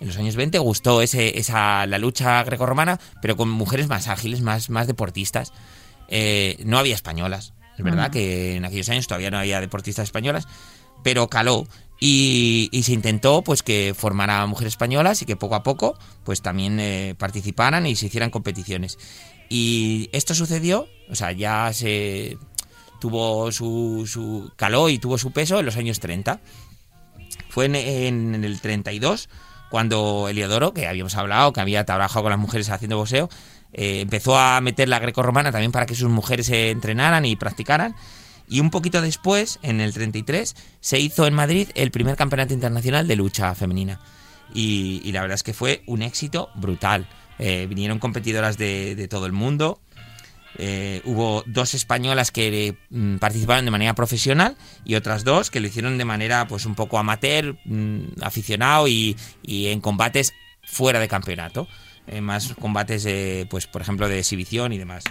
En 0.00 0.08
los 0.08 0.16
años 0.18 0.36
20 0.36 0.58
gustó 0.58 1.00
ese, 1.00 1.38
esa, 1.38 1.86
la 1.86 1.98
lucha 1.98 2.42
grecorromana, 2.44 3.00
pero 3.22 3.36
con 3.36 3.48
mujeres 3.48 3.88
más 3.88 4.08
ágiles, 4.08 4.42
más, 4.42 4.68
más 4.68 4.86
deportistas. 4.86 5.52
Eh, 6.08 6.62
no 6.64 6.78
había 6.78 6.94
españolas. 6.94 7.54
Es 7.78 7.84
verdad 7.84 8.10
que 8.10 8.56
en 8.56 8.64
aquellos 8.64 8.88
años 8.88 9.06
todavía 9.06 9.30
no 9.30 9.38
había 9.38 9.60
deportistas 9.60 10.04
españolas, 10.04 10.48
pero 11.02 11.28
caló 11.28 11.66
y, 11.98 12.70
se 12.82 12.92
intentó 12.92 13.42
pues 13.42 13.62
que 13.62 13.94
formara 13.96 14.46
mujeres 14.46 14.74
españolas 14.74 15.22
y 15.22 15.26
que 15.26 15.36
poco 15.36 15.54
a 15.54 15.62
poco 15.62 15.98
pues 16.24 16.42
también 16.42 16.78
eh, 16.80 17.14
participaran 17.18 17.86
y 17.86 17.96
se 17.96 18.06
hicieran 18.06 18.30
competiciones. 18.30 18.98
Y 19.48 20.08
esto 20.12 20.34
sucedió, 20.34 20.88
o 21.08 21.14
sea, 21.14 21.32
ya 21.32 21.72
se 21.72 22.36
tuvo 23.00 23.52
su, 23.52 24.04
su 24.06 24.50
caló 24.56 24.88
y 24.88 24.98
tuvo 24.98 25.18
su 25.18 25.30
peso 25.30 25.60
en 25.60 25.66
los 25.66 25.76
años 25.76 26.00
30. 26.00 26.40
Fue 27.48 27.66
en, 27.66 28.44
el 28.44 28.60
32 28.60 29.28
cuando 29.70 30.28
Eliodoro, 30.28 30.72
que 30.74 30.86
habíamos 30.86 31.16
hablado, 31.16 31.52
que 31.52 31.60
había 31.60 31.84
trabajado 31.84 32.22
con 32.22 32.30
las 32.30 32.38
mujeres 32.38 32.70
haciendo 32.70 32.96
boxeo, 32.96 33.28
eh, 33.72 34.00
empezó 34.00 34.38
a 34.38 34.60
meter 34.60 34.88
la 34.88 34.98
greco-romana 34.98 35.52
también 35.52 35.72
para 35.72 35.86
que 35.86 35.94
sus 35.94 36.08
mujeres 36.08 36.46
se 36.46 36.70
entrenaran 36.70 37.24
y 37.24 37.36
practicaran. 37.36 37.94
Y 38.48 38.60
un 38.60 38.70
poquito 38.70 39.00
después, 39.00 39.58
en 39.62 39.80
el 39.80 39.92
33, 39.92 40.54
se 40.80 41.00
hizo 41.00 41.26
en 41.26 41.34
Madrid 41.34 41.68
el 41.74 41.90
primer 41.90 42.16
campeonato 42.16 42.54
internacional 42.54 43.08
de 43.08 43.16
lucha 43.16 43.54
femenina. 43.54 44.00
Y, 44.54 45.10
la 45.12 45.22
verdad 45.22 45.34
es 45.34 45.42
que 45.42 45.52
fue 45.52 45.82
un 45.86 46.02
éxito 46.02 46.50
brutal. 46.54 47.08
Eh, 47.38 47.66
vinieron 47.68 47.98
competidoras 47.98 48.56
de, 48.56 49.06
todo 49.10 49.26
el 49.26 49.32
mundo. 49.32 49.80
Eh, 50.58 51.02
hubo 51.04 51.42
dos 51.46 51.74
españolas 51.74 52.30
que 52.30 52.76
mm, 52.88 53.16
participaron 53.16 53.66
de 53.66 53.70
manera 53.70 53.94
profesional 53.94 54.56
y 54.86 54.94
otras 54.94 55.22
dos 55.22 55.50
que 55.50 55.60
lo 55.60 55.66
hicieron 55.66 55.98
de 55.98 56.06
manera 56.06 56.46
pues 56.48 56.64
un 56.64 56.74
poco 56.74 56.98
amateur, 56.98 57.58
mm, 57.66 58.22
aficionado 58.22 58.88
y, 58.88 59.16
en 59.42 59.80
combates 59.80 60.32
fuera 60.64 61.00
de 61.00 61.08
campeonato. 61.08 61.68
Eh, 62.06 62.20
más 62.20 62.54
combates, 62.54 63.06
pues 63.50 63.66
por 63.66 63.82
ejemplo, 63.82 64.08
de 64.08 64.20
exhibición 64.20 64.72
y 64.72 64.78
demás. 64.78 65.04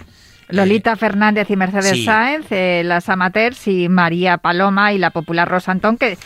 Lolita 0.48 0.96
Fernández 0.96 1.50
y 1.50 1.56
Mercedes 1.56 2.04
Sáenz, 2.04 2.46
eh, 2.50 2.82
las 2.84 3.08
amateurs 3.08 3.66
y 3.66 3.88
María 3.88 4.38
Paloma 4.38 4.92
y 4.92 4.98
la 4.98 5.10
popular 5.10 5.48
Rosa 5.48 5.72
Antón, 5.72 5.96
que 5.96 6.18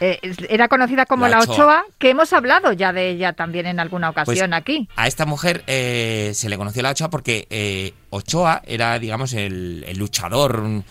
eh, 0.00 0.20
era 0.48 0.68
conocida 0.68 1.06
como 1.06 1.28
la, 1.28 1.40
Ochoa. 1.40 1.84
que 1.98 2.10
hemos 2.10 2.32
hablado 2.32 2.72
ya 2.72 2.92
de 2.92 3.10
ella 3.10 3.32
también 3.32 3.66
en 3.66 3.80
alguna 3.80 4.12
pues 4.12 4.28
ocasión 4.28 4.54
aquí. 4.54 4.88
A 4.96 5.06
esta 5.06 5.26
mujer 5.26 5.64
eh, 5.66 6.32
se 6.34 6.48
le 6.48 6.56
conoció 6.56 6.82
la 6.82 6.90
Ochoa 6.90 7.10
porque 7.10 7.94
Ochoa 8.10 8.62
era, 8.66 8.98
digamos, 8.98 9.32
el, 9.32 9.84
luchador 9.96 10.82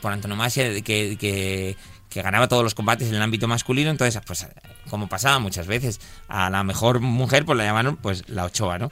por 0.00 0.12
antonomasia 0.12 0.82
que, 0.82 1.16
que, 1.18 1.76
que 2.08 2.22
ganaba 2.22 2.48
todos 2.48 2.62
los 2.62 2.74
combates 2.74 3.08
en 3.08 3.14
el 3.14 3.22
ámbito 3.22 3.48
masculino, 3.48 3.90
entonces, 3.90 4.20
pues, 4.26 4.46
como 4.88 5.08
pasaba 5.08 5.38
muchas 5.38 5.66
veces, 5.66 6.00
a 6.28 6.50
la 6.50 6.64
mejor 6.64 7.00
mujer, 7.00 7.44
pues 7.44 7.58
la 7.58 7.64
llamaron, 7.64 7.96
pues, 7.96 8.28
la 8.28 8.44
Ochoa, 8.44 8.78
¿no? 8.78 8.90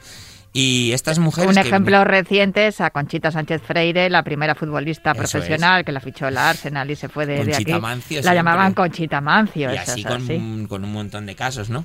Y 0.56 0.92
estas 0.92 1.18
mujeres. 1.18 1.50
Un 1.50 1.58
ejemplo 1.58 2.02
reciente 2.04 2.66
es 2.66 2.80
a 2.80 2.88
Conchita 2.88 3.30
Sánchez 3.30 3.60
Freire, 3.60 4.08
la 4.08 4.22
primera 4.22 4.54
futbolista 4.54 5.12
profesional 5.12 5.84
que 5.84 5.92
la 5.92 6.00
fichó 6.00 6.30
la 6.30 6.48
Arsenal 6.48 6.90
y 6.90 6.96
se 6.96 7.10
fue 7.10 7.26
de, 7.26 7.54
aquí. 7.54 7.74
Mancio, 7.74 8.22
la 8.22 8.34
llamaban 8.34 8.72
Conchita 8.72 9.20
Mancio. 9.20 9.70
Y 9.74 9.76
así, 9.76 10.02
con, 10.02 10.30
Un, 10.30 10.66
con 10.66 10.82
un 10.82 10.92
montón 10.92 11.26
de 11.26 11.34
casos, 11.34 11.68
¿no? 11.68 11.84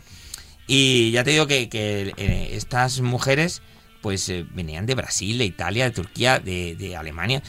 Y 0.67 1.11
ya 1.11 1.25
te 1.25 1.31
digo 1.31 1.47
que, 1.47 1.67
eh, 1.73 2.49
estas 2.53 3.01
mujeres 3.01 3.61
pues 3.99 4.29
eh, 4.29 4.45
venían 4.53 4.85
de 4.85 4.95
Brasil, 4.95 5.37
de 5.37 5.43
Italia, 5.43 5.83
de 5.83 5.91
Turquía, 5.91 6.39
de, 6.39 6.95
Alemania 6.97 7.43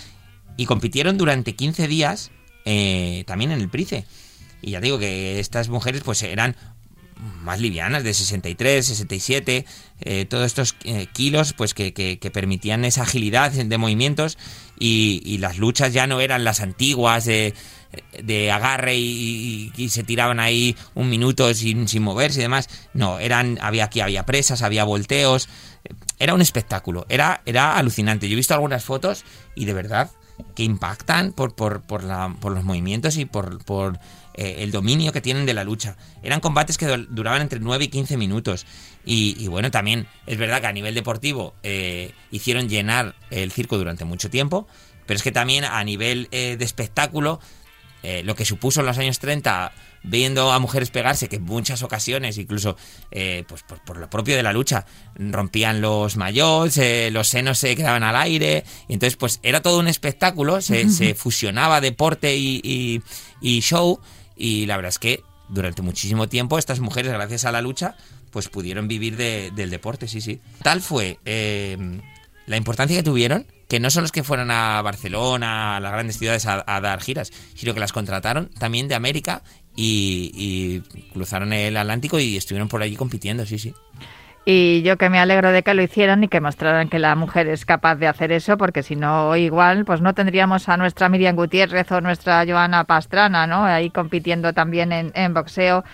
y 0.56 0.66
compitieron 0.66 1.18
durante 1.18 1.54
15 1.54 1.86
días 1.86 2.32
eh, 2.64 3.22
también 3.28 3.52
en 3.52 3.60
el 3.60 3.68
Price. 3.68 4.06
Y 4.60 4.72
ya 4.72 4.80
digo 4.80 4.98
que 4.98 5.38
estas 5.38 5.68
mujeres 5.68 6.02
pues 6.02 6.20
eran 6.24 6.56
más 7.42 7.60
livianas, 7.60 8.04
de 8.04 8.14
63, 8.14 8.84
67, 8.84 9.64
eh, 10.00 10.24
todos 10.26 10.46
estos 10.46 10.76
eh, 10.84 11.06
kilos 11.12 11.52
pues 11.52 11.74
que, 11.74 11.92
que, 11.92 12.30
permitían 12.30 12.84
esa 12.84 13.02
agilidad 13.02 13.52
de 13.52 13.78
movimientos 13.78 14.38
y, 14.78 15.38
las 15.38 15.58
luchas 15.58 15.92
ya 15.92 16.06
no 16.06 16.20
eran 16.20 16.44
las 16.44 16.60
antiguas 16.60 17.24
de, 17.24 17.54
de 18.20 18.50
agarre 18.50 18.96
y, 18.96 19.70
se 19.88 20.02
tiraban 20.02 20.40
ahí 20.40 20.76
un 20.94 21.08
minuto 21.08 21.52
sin, 21.54 21.88
sin 21.88 22.02
moverse 22.02 22.40
y 22.40 22.42
demás. 22.42 22.68
No, 22.94 23.18
eran, 23.18 23.58
había 23.60 23.84
aquí 23.84 24.00
había 24.00 24.26
presas, 24.26 24.62
había 24.62 24.84
volteos, 24.84 25.48
era 26.18 26.34
un 26.34 26.40
espectáculo, 26.40 27.06
era, 27.08 27.42
era 27.46 27.76
alucinante. 27.76 28.28
Yo 28.28 28.34
he 28.34 28.36
visto 28.36 28.54
algunas 28.54 28.84
fotos 28.84 29.24
y 29.54 29.64
de 29.64 29.74
verdad 29.74 30.10
que 30.54 30.64
impactan 30.64 31.32
por, 31.32 31.54
por, 31.54 31.82
por, 31.82 32.02
la, 32.02 32.34
por 32.40 32.52
los 32.52 32.64
movimientos 32.64 33.16
y 33.16 33.24
por, 33.24 33.62
por 33.64 33.98
eh, 34.34 34.56
el 34.60 34.70
dominio 34.70 35.12
que 35.12 35.20
tienen 35.20 35.46
de 35.46 35.54
la 35.54 35.64
lucha. 35.64 35.96
Eran 36.22 36.40
combates 36.40 36.78
que 36.78 36.86
duraban 37.10 37.42
entre 37.42 37.60
9 37.60 37.84
y 37.84 37.88
15 37.88 38.16
minutos. 38.16 38.66
Y, 39.04 39.46
bueno, 39.48 39.70
también 39.70 40.06
es 40.26 40.38
verdad 40.38 40.60
que 40.60 40.68
a 40.68 40.72
nivel 40.72 40.94
deportivo 40.94 41.54
eh, 41.62 42.12
hicieron 42.30 42.68
llenar 42.68 43.16
el 43.30 43.50
circo 43.50 43.76
durante 43.76 44.04
mucho 44.04 44.30
tiempo, 44.30 44.68
pero 45.06 45.16
es 45.16 45.24
que 45.24 45.32
también 45.32 45.64
a 45.64 45.82
nivel 45.82 46.28
eh, 46.30 46.56
de 46.56 46.64
espectáculo, 46.64 47.40
lo 48.24 48.34
que 48.34 48.44
supuso 48.44 48.80
en 48.80 48.86
los 48.86 48.98
años 48.98 49.20
30 49.20 49.72
viendo 50.02 50.50
a 50.50 50.58
mujeres 50.58 50.90
pegarse, 50.90 51.28
que 51.28 51.36
en 51.36 51.44
muchas 51.44 51.84
ocasiones, 51.84 52.36
incluso 52.36 52.76
pues 53.10 53.62
por, 53.62 53.96
lo 53.96 54.10
propio 54.10 54.34
de 54.34 54.42
la 54.42 54.52
lucha, 54.52 54.86
rompían 55.14 55.80
los 55.80 56.16
mayos, 56.16 56.80
los 57.12 57.28
senos 57.28 57.60
se 57.60 57.76
quedaban 57.76 58.02
al 58.02 58.16
aire, 58.16 58.64
y 58.88 58.94
entonces 58.94 59.16
pues 59.16 59.38
era 59.44 59.62
todo 59.62 59.78
un 59.78 59.86
espectáculo, 59.86 60.60
se, 60.60 61.14
fusionaba 61.14 61.80
deporte 61.80 62.36
y, 62.36 63.00
y 63.40 63.60
show, 63.60 64.00
y 64.42 64.66
la 64.66 64.74
verdad 64.74 64.88
es 64.88 64.98
que 64.98 65.22
durante 65.48 65.82
muchísimo 65.82 66.28
tiempo 66.28 66.58
estas 66.58 66.80
mujeres, 66.80 67.12
gracias 67.12 67.44
a 67.44 67.52
la 67.52 67.62
lucha, 67.62 67.94
pues 68.32 68.48
pudieron 68.48 68.88
vivir 68.88 69.16
del 69.16 69.70
deporte, 69.70 70.08
sí, 70.08 70.20
sí. 70.20 70.40
Tal 70.64 70.80
fue 70.80 71.20
eh, 71.24 71.78
la 72.46 72.56
importancia 72.56 72.96
que 72.96 73.04
tuvieron, 73.04 73.46
que 73.68 73.78
no 73.78 73.88
son 73.88 74.02
los 74.02 74.10
que 74.10 74.24
fueron 74.24 74.50
a 74.50 74.82
Barcelona, 74.82 75.76
a 75.76 75.80
las 75.80 75.92
grandes 75.92 76.18
ciudades 76.18 76.46
a, 76.46 76.80
dar 76.80 77.00
giras, 77.00 77.30
sino 77.54 77.72
que 77.72 77.78
las 77.78 77.92
contrataron 77.92 78.50
también 78.58 78.88
de 78.88 78.96
América 78.96 79.44
y, 79.76 80.32
y 80.34 80.80
cruzaron 81.12 81.52
el 81.52 81.76
Atlántico 81.76 82.18
y 82.18 82.36
estuvieron 82.36 82.68
por 82.68 82.82
allí 82.82 82.96
compitiendo, 82.96 83.46
sí, 83.46 83.60
sí. 83.60 83.72
Y 84.44 84.82
yo 84.82 84.96
que 84.96 85.08
me 85.08 85.20
alegro 85.20 85.52
de 85.52 85.62
que 85.62 85.72
lo 85.72 85.82
hicieran 85.82 86.24
y 86.24 86.28
que 86.28 86.40
mostraran 86.40 86.88
que 86.88 86.98
la 86.98 87.14
mujer 87.14 87.46
es 87.46 87.64
capaz 87.64 87.94
de 87.96 88.08
hacer 88.08 88.32
eso, 88.32 88.56
porque 88.56 88.82
si 88.82 88.96
no, 88.96 89.36
igual, 89.36 89.84
pues 89.84 90.00
no 90.00 90.14
tendríamos 90.14 90.68
a 90.68 90.76
nuestra 90.76 91.08
Miriam 91.08 91.36
Gutiérrez 91.36 91.92
o 91.92 92.00
nuestra 92.00 92.44
Joana 92.44 92.82
Pastrana, 92.82 93.46
¿no? 93.46 93.64
Ahí 93.64 93.90
compitiendo 93.90 94.52
también 94.52 94.90
en, 94.92 95.34
boxeo. 95.34 95.84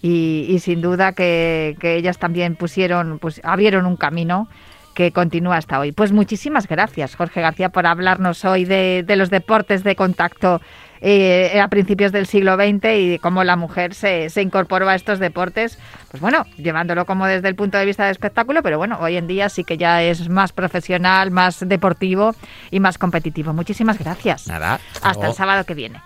Y, 0.00 0.56
sin 0.60 0.80
duda 0.80 1.12
que, 1.12 1.76
ellas 1.82 2.18
también 2.18 2.56
pusieron, 2.56 3.18
pues 3.18 3.42
abrieron 3.44 3.84
un 3.84 3.96
camino 3.96 4.48
que 4.94 5.12
continúa 5.12 5.56
hasta 5.58 5.78
hoy. 5.78 5.92
Pues 5.92 6.12
muchísimas 6.12 6.66
gracias, 6.66 7.14
Jorge 7.14 7.42
García, 7.42 7.68
por 7.68 7.86
hablarnos 7.86 8.44
hoy 8.44 8.64
de, 8.64 9.04
de 9.06 9.16
los 9.16 9.28
deportes 9.28 9.84
de 9.84 9.96
contacto 9.96 10.60
eh, 11.00 11.60
a 11.60 11.68
principios 11.68 12.10
del 12.10 12.26
siglo 12.26 12.56
XX 12.56 12.84
y 12.96 13.18
cómo 13.20 13.44
la 13.44 13.54
mujer 13.56 13.94
se, 13.94 14.30
se 14.30 14.42
incorporó 14.42 14.88
a 14.88 14.96
estos 14.96 15.20
deportes, 15.20 15.78
pues 16.10 16.20
bueno, 16.20 16.44
llevándolo 16.56 17.04
como 17.04 17.26
desde 17.26 17.48
el 17.48 17.54
punto 17.54 17.76
de 17.78 17.84
vista 17.84 18.06
de 18.06 18.12
espectáculo, 18.12 18.62
pero 18.62 18.78
bueno, 18.78 18.98
hoy 19.00 19.16
en 19.16 19.26
día 19.26 19.48
sí 19.48 19.64
que 19.64 19.76
ya 19.76 20.02
es 20.02 20.28
más 20.28 20.52
profesional, 20.52 21.30
más 21.30 21.66
deportivo 21.66 22.34
y 22.70 22.80
más 22.80 22.98
competitivo. 22.98 23.52
Muchísimas 23.52 23.98
gracias. 23.98 24.46
Nada. 24.46 24.80
Hasta 25.02 25.26
el 25.26 25.34
sábado 25.34 25.64
que 25.64 25.74
viene. 25.74 26.00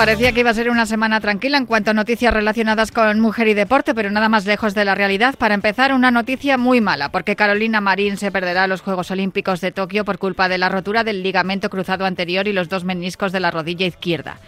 Parecía 0.00 0.32
que 0.32 0.40
iba 0.40 0.48
a 0.48 0.54
ser 0.54 0.70
una 0.70 0.86
semana 0.86 1.20
tranquila 1.20 1.58
en 1.58 1.66
cuanto 1.66 1.90
a 1.90 1.94
noticias 1.94 2.32
relacionadas 2.32 2.90
con 2.90 3.20
mujer 3.20 3.48
y 3.48 3.52
deporte, 3.52 3.94
pero 3.94 4.10
nada 4.10 4.30
más 4.30 4.46
lejos 4.46 4.74
de 4.74 4.86
la 4.86 4.94
realidad. 4.94 5.34
Para 5.36 5.54
empezar, 5.54 5.92
una 5.92 6.10
noticia 6.10 6.56
muy 6.56 6.80
mala, 6.80 7.10
porque 7.10 7.36
Carolina 7.36 7.82
Marín 7.82 8.16
se 8.16 8.32
perderá 8.32 8.66
los 8.66 8.80
Juegos 8.80 9.10
Olímpicos 9.10 9.60
de 9.60 9.72
Tokio 9.72 10.06
por 10.06 10.18
culpa 10.18 10.48
de 10.48 10.56
la 10.56 10.70
rotura 10.70 11.04
del 11.04 11.22
ligamento 11.22 11.68
cruzado 11.68 12.06
anterior 12.06 12.48
y 12.48 12.54
los 12.54 12.70
dos 12.70 12.82
meniscos 12.82 13.30
de 13.30 13.40
la 13.40 13.50
rodilla 13.50 13.84
izquierda. 13.84 14.38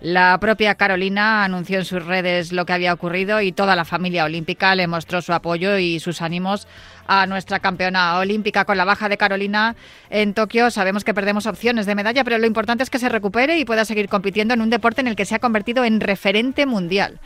La 0.00 0.38
propia 0.38 0.76
Carolina 0.76 1.44
anunció 1.44 1.78
en 1.78 1.84
sus 1.84 2.06
redes 2.06 2.52
lo 2.52 2.64
que 2.64 2.72
había 2.72 2.94
ocurrido 2.94 3.42
y 3.42 3.52
toda 3.52 3.76
la 3.76 3.84
familia 3.84 4.24
olímpica 4.24 4.74
le 4.74 4.86
mostró 4.86 5.20
su 5.20 5.34
apoyo 5.34 5.76
y 5.76 6.00
sus 6.00 6.22
ánimos 6.22 6.68
a 7.10 7.26
nuestra 7.26 7.58
campeona 7.58 8.18
olímpica 8.18 8.64
con 8.64 8.76
la 8.76 8.84
baja 8.84 9.08
de 9.08 9.16
Carolina 9.16 9.74
en 10.10 10.32
Tokio. 10.32 10.70
Sabemos 10.70 11.02
que 11.02 11.12
perdemos 11.12 11.46
opciones 11.46 11.84
de 11.84 11.96
medalla, 11.96 12.22
pero 12.22 12.38
lo 12.38 12.46
importante 12.46 12.84
es 12.84 12.90
que 12.90 13.00
se 13.00 13.08
recupere 13.08 13.58
y 13.58 13.64
pueda 13.64 13.84
seguir 13.84 14.08
compitiendo 14.08 14.54
en 14.54 14.60
un 14.60 14.70
deporte 14.70 15.00
en 15.00 15.08
el 15.08 15.16
que 15.16 15.24
se 15.24 15.34
ha 15.34 15.40
convertido 15.40 15.84
en 15.84 16.00
referente 16.00 16.66
mundial. 16.66 17.18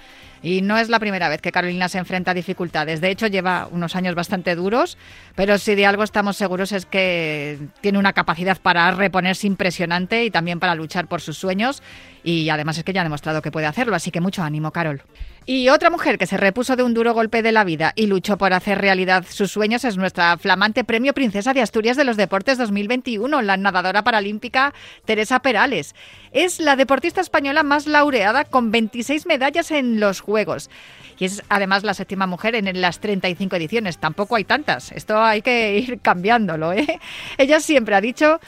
Y 0.42 0.62
no 0.62 0.78
es 0.78 0.88
la 0.88 0.98
primera 0.98 1.28
vez 1.28 1.40
que 1.42 1.52
Carolina 1.52 1.88
se 1.90 1.98
enfrenta 1.98 2.30
a 2.30 2.34
dificultades. 2.34 3.02
De 3.02 3.10
hecho, 3.10 3.26
lleva 3.26 3.68
unos 3.70 3.94
años 3.94 4.14
bastante 4.14 4.54
duros, 4.54 4.96
pero 5.34 5.58
si 5.58 5.74
de 5.74 5.84
algo 5.84 6.02
estamos 6.02 6.36
seguros 6.36 6.72
es 6.72 6.86
que 6.86 7.58
tiene 7.82 7.98
una 7.98 8.14
capacidad 8.14 8.58
para 8.60 8.90
reponerse 8.90 9.46
impresionante 9.46 10.24
y 10.24 10.30
también 10.30 10.60
para 10.60 10.74
luchar 10.74 11.08
por 11.08 11.20
sus 11.20 11.36
sueños. 11.36 11.82
Y 12.22 12.48
además 12.48 12.78
es 12.78 12.84
que 12.84 12.92
ya 12.94 13.02
ha 13.02 13.04
demostrado 13.04 13.42
que 13.42 13.50
puede 13.50 13.66
hacerlo. 13.66 13.96
Así 13.96 14.10
que 14.10 14.20
mucho 14.20 14.42
ánimo, 14.42 14.70
Carol. 14.70 15.02
Y 15.46 15.68
otra 15.68 15.90
mujer 15.90 16.16
que 16.16 16.26
se 16.26 16.38
repuso 16.38 16.74
de 16.74 16.82
un 16.82 16.94
duro 16.94 17.12
golpe 17.12 17.42
de 17.42 17.52
la 17.52 17.64
vida 17.64 17.92
y 17.96 18.06
luchó 18.06 18.38
por 18.38 18.54
hacer 18.54 18.80
realidad 18.80 19.26
sus 19.28 19.52
sueños 19.52 19.84
es 19.84 19.98
nuestra 19.98 20.38
flamante 20.38 20.84
premio 20.84 21.12
Princesa 21.12 21.52
de 21.52 21.60
Asturias 21.60 21.98
de 21.98 22.04
los 22.04 22.16
Deportes 22.16 22.56
2021, 22.56 23.42
la 23.42 23.58
nadadora 23.58 24.02
paralímpica 24.02 24.72
Teresa 25.04 25.40
Perales. 25.40 25.94
Es 26.32 26.60
la 26.60 26.76
deportista 26.76 27.20
española 27.20 27.62
más 27.62 27.86
laureada 27.86 28.46
con 28.46 28.70
26 28.70 29.26
medallas 29.26 29.70
en 29.70 30.00
los 30.00 30.20
Juegos. 30.20 30.70
Y 31.18 31.26
es 31.26 31.42
además 31.50 31.84
la 31.84 31.92
séptima 31.92 32.26
mujer 32.26 32.54
en 32.54 32.80
las 32.80 33.00
35 33.00 33.56
ediciones. 33.56 33.98
Tampoco 33.98 34.36
hay 34.36 34.44
tantas. 34.44 34.92
Esto 34.92 35.22
hay 35.22 35.42
que 35.42 35.78
ir 35.78 36.00
cambiándolo. 36.00 36.72
¿eh? 36.72 36.98
Ella 37.38 37.60
siempre 37.60 37.94
ha 37.94 38.00
dicho 38.00 38.40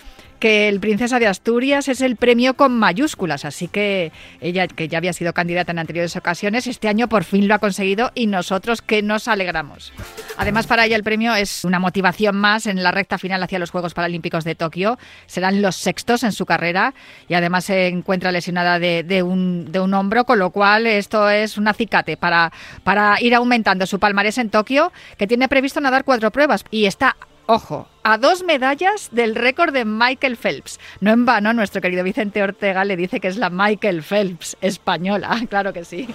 que 0.46 0.68
el 0.68 0.78
Princesa 0.78 1.18
de 1.18 1.26
Asturias 1.26 1.88
es 1.88 2.00
el 2.00 2.14
premio 2.14 2.54
con 2.54 2.70
mayúsculas, 2.78 3.44
así 3.44 3.66
que 3.66 4.12
ella, 4.40 4.68
que 4.68 4.86
ya 4.86 4.98
había 4.98 5.12
sido 5.12 5.32
candidata 5.32 5.72
en 5.72 5.80
anteriores 5.80 6.14
ocasiones, 6.14 6.68
este 6.68 6.86
año 6.86 7.08
por 7.08 7.24
fin 7.24 7.48
lo 7.48 7.54
ha 7.54 7.58
conseguido 7.58 8.12
y 8.14 8.28
nosotros 8.28 8.80
que 8.80 9.02
nos 9.02 9.26
alegramos. 9.26 9.92
Además, 10.36 10.68
para 10.68 10.84
ella 10.84 10.94
el 10.94 11.02
premio 11.02 11.34
es 11.34 11.64
una 11.64 11.80
motivación 11.80 12.36
más 12.36 12.68
en 12.68 12.84
la 12.84 12.92
recta 12.92 13.18
final 13.18 13.42
hacia 13.42 13.58
los 13.58 13.72
Juegos 13.72 13.92
Paralímpicos 13.92 14.44
de 14.44 14.54
Tokio. 14.54 15.00
Serán 15.26 15.62
los 15.62 15.74
sextos 15.74 16.22
en 16.22 16.30
su 16.30 16.46
carrera 16.46 16.94
y 17.26 17.34
además 17.34 17.64
se 17.64 17.88
encuentra 17.88 18.30
lesionada 18.30 18.78
de, 18.78 19.22
un, 19.24 19.94
hombro, 19.94 20.26
con 20.26 20.38
lo 20.38 20.50
cual 20.50 20.86
esto 20.86 21.28
es 21.28 21.58
un 21.58 21.66
acicate 21.66 22.16
para 22.16 22.52
ir 23.20 23.34
aumentando 23.34 23.84
su 23.84 23.98
palmarés 23.98 24.38
en 24.38 24.50
Tokio, 24.50 24.92
que 25.18 25.26
tiene 25.26 25.48
previsto 25.48 25.80
nadar 25.80 26.04
cuatro 26.04 26.30
pruebas 26.30 26.64
y 26.70 26.86
está 26.86 27.16
ojo, 27.46 27.88
a 28.02 28.18
dos 28.18 28.44
medallas 28.44 29.08
del 29.12 29.34
récord 29.34 29.72
de 29.72 29.84
Michael 29.84 30.36
Phelps. 30.36 30.78
No 31.00 31.12
en 31.12 31.24
vano, 31.24 31.52
nuestro 31.52 31.80
querido 31.80 32.04
Vicente 32.04 32.42
Ortega 32.42 32.84
le 32.84 32.96
dice 32.96 33.20
que 33.20 33.28
es 33.28 33.36
la 33.36 33.50
Michael 33.50 34.02
Phelps 34.02 34.56
española, 34.60 35.40
claro 35.48 35.72
que 35.72 35.84
sí. 35.84 36.08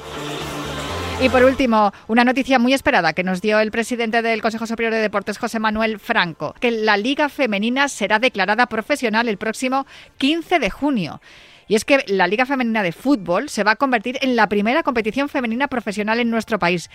Y 1.21 1.29
por 1.29 1.43
último, 1.43 1.93
una 2.07 2.23
noticia 2.23 2.57
muy 2.57 2.73
esperada 2.73 3.13
que 3.13 3.23
nos 3.23 3.41
dio 3.41 3.59
el 3.59 3.69
presidente 3.69 4.23
del 4.23 4.41
Consejo 4.41 4.65
Superior 4.65 4.91
de 4.91 5.01
Deportes, 5.01 5.38
José 5.38 5.59
Manuel 5.59 6.00
Franco, 6.00 6.55
que 6.59 6.71
la 6.71 6.97
Liga 6.97 7.29
Femenina 7.29 7.89
será 7.89 8.17
declarada 8.17 8.65
profesional 8.65 9.29
el 9.29 9.38
próximo 9.38 9.85
15 10.17 10.57
de 10.57 10.69
junio. 10.71 11.21
Y 11.67 11.75
es 11.75 11.85
que 11.85 12.03
la 12.07 12.27
Liga 12.27 12.47
Femenina 12.47 12.81
de 12.81 12.91
Fútbol 12.91 13.50
se 13.50 13.63
va 13.63 13.71
a 13.71 13.75
convertir 13.75 14.17
en 14.21 14.35
la 14.35 14.50
primera 14.50 14.81
competición 14.81 15.29
femenina 15.29 15.67
profesional 15.67 16.19
en 16.19 16.31
nuestro 16.31 16.57
país. 16.57 16.89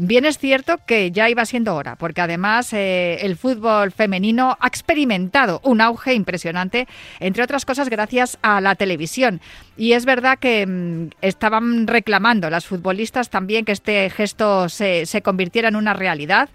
Bien 0.00 0.24
es 0.24 0.38
cierto 0.38 0.78
que 0.86 1.10
ya 1.10 1.28
iba 1.28 1.44
siendo 1.44 1.74
hora, 1.74 1.96
porque 1.96 2.20
además 2.20 2.72
eh, 2.72 3.18
el 3.22 3.36
fútbol 3.36 3.90
femenino 3.90 4.56
ha 4.60 4.68
experimentado 4.68 5.60
un 5.64 5.80
auge 5.80 6.14
impresionante, 6.14 6.86
entre 7.18 7.42
otras 7.42 7.64
cosas 7.64 7.88
gracias 7.88 8.38
a 8.40 8.60
la 8.60 8.76
televisión. 8.76 9.40
Y 9.76 9.94
es 9.94 10.04
verdad 10.04 10.38
que 10.38 10.64
mm, 10.64 11.08
estaban 11.20 11.88
reclamando 11.88 12.48
las 12.48 12.64
futbolistas 12.64 13.28
también 13.28 13.64
que 13.64 13.72
este 13.72 14.08
gesto 14.10 14.68
se, 14.68 15.04
se 15.04 15.20
convirtiera 15.20 15.66
en 15.66 15.74
una 15.74 15.94
realidad 15.94 16.48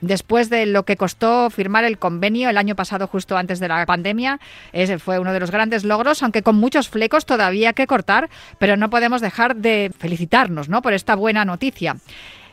después 0.00 0.48
de 0.48 0.64
lo 0.64 0.84
que 0.84 0.96
costó 0.96 1.50
firmar 1.50 1.84
el 1.84 1.98
convenio 1.98 2.48
el 2.48 2.56
año 2.56 2.76
pasado, 2.76 3.06
justo 3.08 3.36
antes 3.36 3.60
de 3.60 3.68
la 3.68 3.84
pandemia. 3.84 4.40
Ese 4.72 4.98
fue 4.98 5.18
uno 5.18 5.34
de 5.34 5.40
los 5.40 5.50
grandes 5.50 5.84
logros, 5.84 6.22
aunque 6.22 6.42
con 6.42 6.56
muchos 6.56 6.88
flecos 6.88 7.26
todavía 7.26 7.74
que 7.74 7.86
cortar, 7.86 8.30
pero 8.58 8.78
no 8.78 8.88
podemos 8.88 9.20
dejar 9.20 9.56
de 9.56 9.92
felicitarnos 9.98 10.70
¿no? 10.70 10.80
por 10.80 10.94
esta 10.94 11.14
buena 11.14 11.44
noticia. 11.44 11.96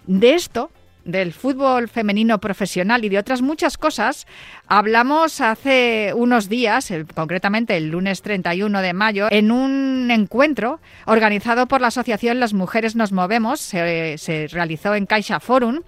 De 0.05 0.33
esto, 0.33 0.69
del 1.05 1.33
fútbol 1.33 1.89
femenino 1.89 2.39
profesional 2.39 3.03
y 3.03 3.09
de 3.09 3.17
otras 3.17 3.41
muchas 3.41 3.77
cosas, 3.77 4.25
hablamos 4.67 5.41
hace 5.41 6.13
unos 6.15 6.49
días, 6.49 6.91
concretamente 7.13 7.75
el 7.77 7.89
lunes 7.89 8.21
31 8.21 8.81
de 8.81 8.93
mayo, 8.93 9.27
en 9.29 9.51
un 9.51 10.09
encuentro 10.11 10.79
organizado 11.05 11.67
por 11.67 11.81
la 11.81 11.87
asociación 11.87 12.39
Las 12.39 12.53
Mujeres 12.53 12.95
Nos 12.95 13.11
Movemos, 13.11 13.59
se, 13.59 14.47
realizó 14.51 14.95
en 14.95 15.05
Caixa 15.05 15.39
Forum. 15.39 15.81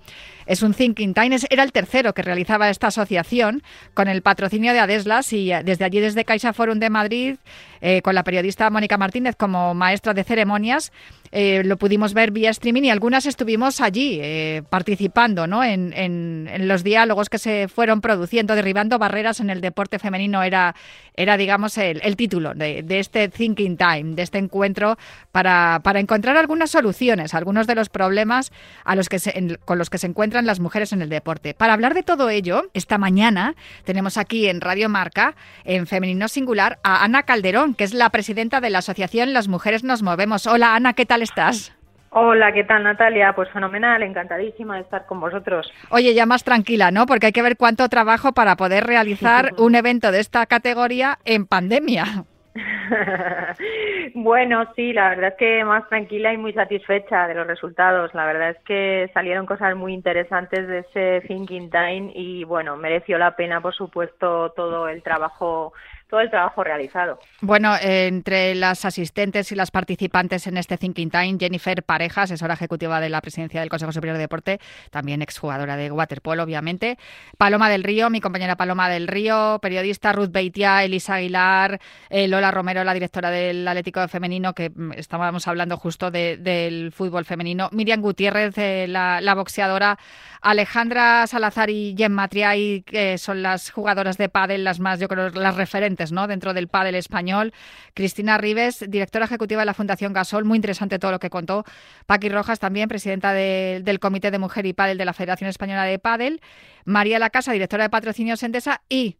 Es 0.45 0.61
un 0.61 0.75
Thinking 0.75 1.15
Time. 1.15 1.37
Era 1.49 1.63
el 1.63 1.71
tercero 1.71 2.13
que 2.13 2.21
realizaba 2.21 2.69
esta 2.69 2.87
asociación 2.87 3.63
con 3.95 4.07
el 4.07 4.21
patrocinio 4.21 4.73
de 4.73 4.79
Adeslas 4.79 5.33
y 5.33 5.51
eh, 5.51 5.63
desde 5.63 5.85
allí, 5.85 5.99
desde 5.99 6.23
Caixa 6.23 6.53
Forum 6.53 6.77
de 6.77 6.91
Madrid, 6.91 7.37
eh, 7.81 8.03
con 8.03 8.13
la 8.13 8.23
periodista 8.23 8.69
Mónica 8.69 8.95
Martínez 8.95 9.35
como 9.35 9.73
maestra 9.73 10.13
de 10.13 10.23
ceremonias, 10.23 10.91
eh, 11.37 11.63
lo 11.65 11.75
pudimos 11.75 12.13
ver 12.13 12.31
vía 12.31 12.49
streaming 12.49 12.83
y 12.83 12.89
algunas 12.89 13.25
estuvimos 13.25 13.81
allí 13.81 14.21
participando 14.69 15.47
¿no? 15.47 15.65
En, 15.65 16.49
los 16.67 16.83
diálogos 16.83 17.29
que 17.29 17.37
se 17.37 17.67
fueron 17.67 17.99
produciendo, 17.99 18.55
derribando 18.55 18.97
barreras 18.97 19.41
en 19.41 19.49
el 19.49 19.59
deporte 19.59 19.99
femenino, 19.99 20.43
era, 20.43 20.75
era 21.15 21.35
digamos, 21.35 21.77
el, 21.77 22.15
título 22.15 22.53
de, 22.53 22.83
de, 22.83 22.99
este 22.99 23.27
Thinking 23.27 23.75
Time, 23.75 24.15
de 24.15 24.21
este 24.21 24.37
encuentro 24.37 24.97
para, 25.33 25.81
para 25.83 25.99
encontrar 25.99 26.37
algunas 26.37 26.71
soluciones, 26.71 27.33
algunos 27.33 27.67
de 27.67 27.75
los 27.75 27.89
problemas 27.89 28.53
a 28.85 28.95
los 28.95 29.09
que 29.09 29.17
con 29.65 29.77
los 29.77 29.89
que 29.89 29.97
se 29.97 30.07
encuentran 30.07 30.45
las 30.45 30.59
mujeres 30.59 30.93
en 30.93 31.01
el 31.01 31.09
deporte. 31.09 31.53
Para 31.53 31.73
hablar 31.73 31.93
de 31.93 32.03
todo 32.03 32.29
ello, 32.29 32.69
esta 32.73 32.97
mañana 32.97 33.55
tenemos 33.83 34.17
aquí 34.17 34.47
en 34.47 34.61
Radio 34.61 34.87
Marca, 34.87 35.35
en 35.65 35.87
Femenino 35.87 36.27
Singular, 36.27 36.79
a 36.83 37.03
Ana 37.03 37.23
Calderón, 37.23 37.73
que 37.73 37.83
es 37.83 37.93
la 37.93 38.09
presidenta 38.09 38.61
de 38.61 38.69
la 38.69 38.79
asociación 38.79 39.33
Las 39.33 39.47
Mujeres 39.47 39.83
Nos 39.83 40.01
Movemos. 40.01 40.47
Hola 40.47 40.75
Ana, 40.75 40.93
¿qué 40.93 41.05
tal 41.05 41.21
estás? 41.25 41.75
Hola, 42.17 42.53
¿qué 42.53 42.63
tal 42.63 42.83
Natalia? 42.83 43.33
Pues 43.33 43.49
fenomenal, 43.49 44.01
encantadísima 44.01 44.75
de 44.75 44.83
estar 44.83 45.05
con 45.05 45.19
vosotros. 45.19 45.69
Oye, 45.89 46.13
ya 46.13 46.25
más 46.25 46.45
tranquila, 46.45 46.89
¿no? 46.89 47.05
Porque 47.05 47.25
hay 47.25 47.31
que 47.33 47.41
ver 47.41 47.57
cuánto 47.57 47.89
trabajo 47.89 48.31
para 48.31 48.55
poder 48.55 48.85
realizar 48.85 49.51
un 49.57 49.75
evento 49.75 50.13
de 50.13 50.21
esta 50.21 50.45
categoría 50.45 51.19
en 51.25 51.45
pandemia. 51.45 52.23
bueno, 54.13 54.65
sí, 54.77 54.93
la 54.93 55.09
verdad 55.09 55.31
es 55.31 55.35
que 55.37 55.65
más 55.65 55.89
tranquila 55.89 56.31
y 56.31 56.37
muy 56.37 56.53
satisfecha 56.53 57.27
de 57.27 57.35
los 57.35 57.47
resultados. 57.47 58.13
La 58.13 58.25
verdad 58.25 58.51
es 58.51 58.57
que 58.65 59.11
salieron 59.13 59.45
cosas 59.45 59.75
muy 59.75 59.93
interesantes 59.93 60.67
de 60.67 60.79
ese 60.79 61.27
Thinking 61.27 61.69
Time 61.69 62.11
y 62.15 62.45
bueno, 62.45 62.77
mereció 62.77 63.17
la 63.17 63.35
pena, 63.35 63.59
por 63.59 63.75
supuesto, 63.75 64.53
todo 64.55 64.87
el 64.87 65.03
trabajo 65.03 65.73
todo 66.15 66.21
el 66.21 66.29
trabajo 66.29 66.63
realizado. 66.63 67.19
Bueno, 67.41 67.75
entre 67.81 68.55
las 68.55 68.85
asistentes 68.85 69.51
y 69.51 69.55
las 69.55 69.69
participantes 69.69 70.47
en 70.47 70.55
este 70.55 70.77
Thinking 70.77 71.09
Time, 71.09 71.35
Jennifer 71.37 71.83
Pareja, 71.83 72.21
asesora 72.21 72.53
ejecutiva 72.53 73.01
de 73.01 73.09
la 73.09 73.19
presidencia 73.19 73.59
del 73.59 73.67
Consejo 73.67 73.91
Superior 73.91 74.15
de 74.15 74.21
Deporte, 74.21 74.61
también 74.91 75.21
exjugadora 75.21 75.75
de 75.75 75.91
waterpolo, 75.91 76.43
obviamente. 76.43 76.97
Paloma 77.37 77.69
del 77.69 77.83
Río, 77.83 78.09
mi 78.09 78.21
compañera 78.21 78.55
Paloma 78.55 78.87
del 78.87 79.09
Río, 79.09 79.59
periodista 79.61 80.13
Ruth 80.13 80.31
Beitia, 80.31 80.85
Elisa 80.85 81.15
Aguilar, 81.15 81.81
eh, 82.09 82.29
Lola 82.29 82.49
Romero, 82.49 82.85
la 82.85 82.93
directora 82.93 83.29
del 83.29 83.67
Atlético 83.67 84.07
Femenino, 84.07 84.53
que 84.53 84.69
mm, 84.69 84.93
estábamos 84.93 85.49
hablando 85.49 85.75
justo 85.75 86.11
del 86.11 86.93
fútbol 86.93 87.25
femenino. 87.25 87.67
Miriam 87.73 87.99
Gutiérrez, 87.99 88.57
eh, 88.57 88.85
la, 88.87 89.33
boxeadora. 89.35 89.97
Alejandra 90.41 91.25
Salazar 91.25 91.71
y 91.71 91.95
Jen 91.97 92.13
Matriay, 92.13 92.83
que 92.83 93.17
son 93.17 93.41
las 93.41 93.71
jugadoras 93.71 94.17
de 94.17 94.29
pádel, 94.29 94.63
las 94.63 94.79
más, 94.79 94.99
yo 94.99 95.07
creo, 95.07 95.31
las 95.31 95.55
referentes 95.55 96.04
¿no? 96.11 96.27
dentro 96.27 96.53
del 96.53 96.67
pádel 96.67 96.95
español. 96.95 97.53
Cristina 97.93 98.37
Rives, 98.37 98.85
directora 98.87 99.25
ejecutiva 99.25 99.61
de 99.61 99.65
la 99.65 99.73
Fundación 99.73 100.13
Gasol, 100.13 100.45
muy 100.45 100.57
interesante 100.57 100.99
todo 100.99 101.11
lo 101.11 101.19
que 101.19 101.29
contó. 101.29 101.65
Paqui 102.05 102.29
Rojas 102.29 102.59
también, 102.59 102.87
presidenta 102.87 103.33
del 103.33 103.99
Comité 103.99 104.31
de 104.31 104.39
Mujer 104.39 104.65
y 104.65 104.73
Pádel 104.73 104.97
de 104.97 105.05
la 105.05 105.13
Federación 105.13 105.49
Española 105.49 105.83
de 105.83 105.99
Pádel. 105.99 106.41
María 106.85 107.19
La 107.19 107.29
Casa, 107.29 107.51
directora 107.51 107.83
de 107.83 107.89
Patrocinios 107.89 108.43
Endesa 108.43 108.81
y 108.89 109.17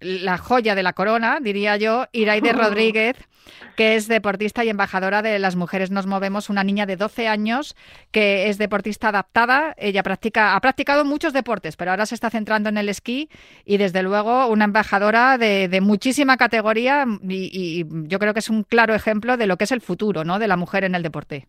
la 0.00 0.38
joya 0.38 0.74
de 0.74 0.82
la 0.82 0.92
corona, 0.92 1.38
diría 1.40 1.76
yo, 1.76 2.06
Iraide 2.12 2.52
Rodríguez, 2.52 3.16
que 3.76 3.96
es 3.96 4.08
deportista 4.08 4.64
y 4.64 4.68
embajadora 4.68 5.22
de 5.22 5.38
Las 5.38 5.56
Mujeres 5.56 5.90
Nos 5.90 6.06
Movemos, 6.06 6.50
una 6.50 6.64
niña 6.64 6.86
de 6.86 6.96
12 6.96 7.28
años 7.28 7.76
que 8.10 8.48
es 8.48 8.58
deportista 8.58 9.08
adaptada. 9.08 9.74
Ella 9.78 10.02
practica, 10.02 10.54
ha 10.54 10.60
practicado 10.60 11.04
muchos 11.04 11.32
deportes, 11.32 11.76
pero 11.76 11.90
ahora 11.90 12.06
se 12.06 12.14
está 12.14 12.30
centrando 12.30 12.68
en 12.68 12.78
el 12.78 12.88
esquí 12.88 13.30
y 13.64 13.76
desde 13.76 14.02
luego 14.02 14.48
una 14.48 14.64
embajadora 14.64 15.38
de, 15.38 15.68
de 15.68 15.80
muchísima 15.80 16.36
categoría 16.36 17.06
y, 17.22 17.50
y, 17.52 17.86
yo 18.08 18.18
creo 18.18 18.34
que 18.34 18.40
es 18.40 18.50
un 18.50 18.64
claro 18.64 18.94
ejemplo 18.94 19.36
de 19.36 19.46
lo 19.46 19.56
que 19.56 19.64
es 19.64 19.72
el 19.72 19.80
futuro 19.80 20.24
¿no? 20.24 20.38
de 20.38 20.48
la 20.48 20.56
mujer 20.56 20.84
en 20.84 20.94
el 20.94 21.02
deporte. 21.02 21.46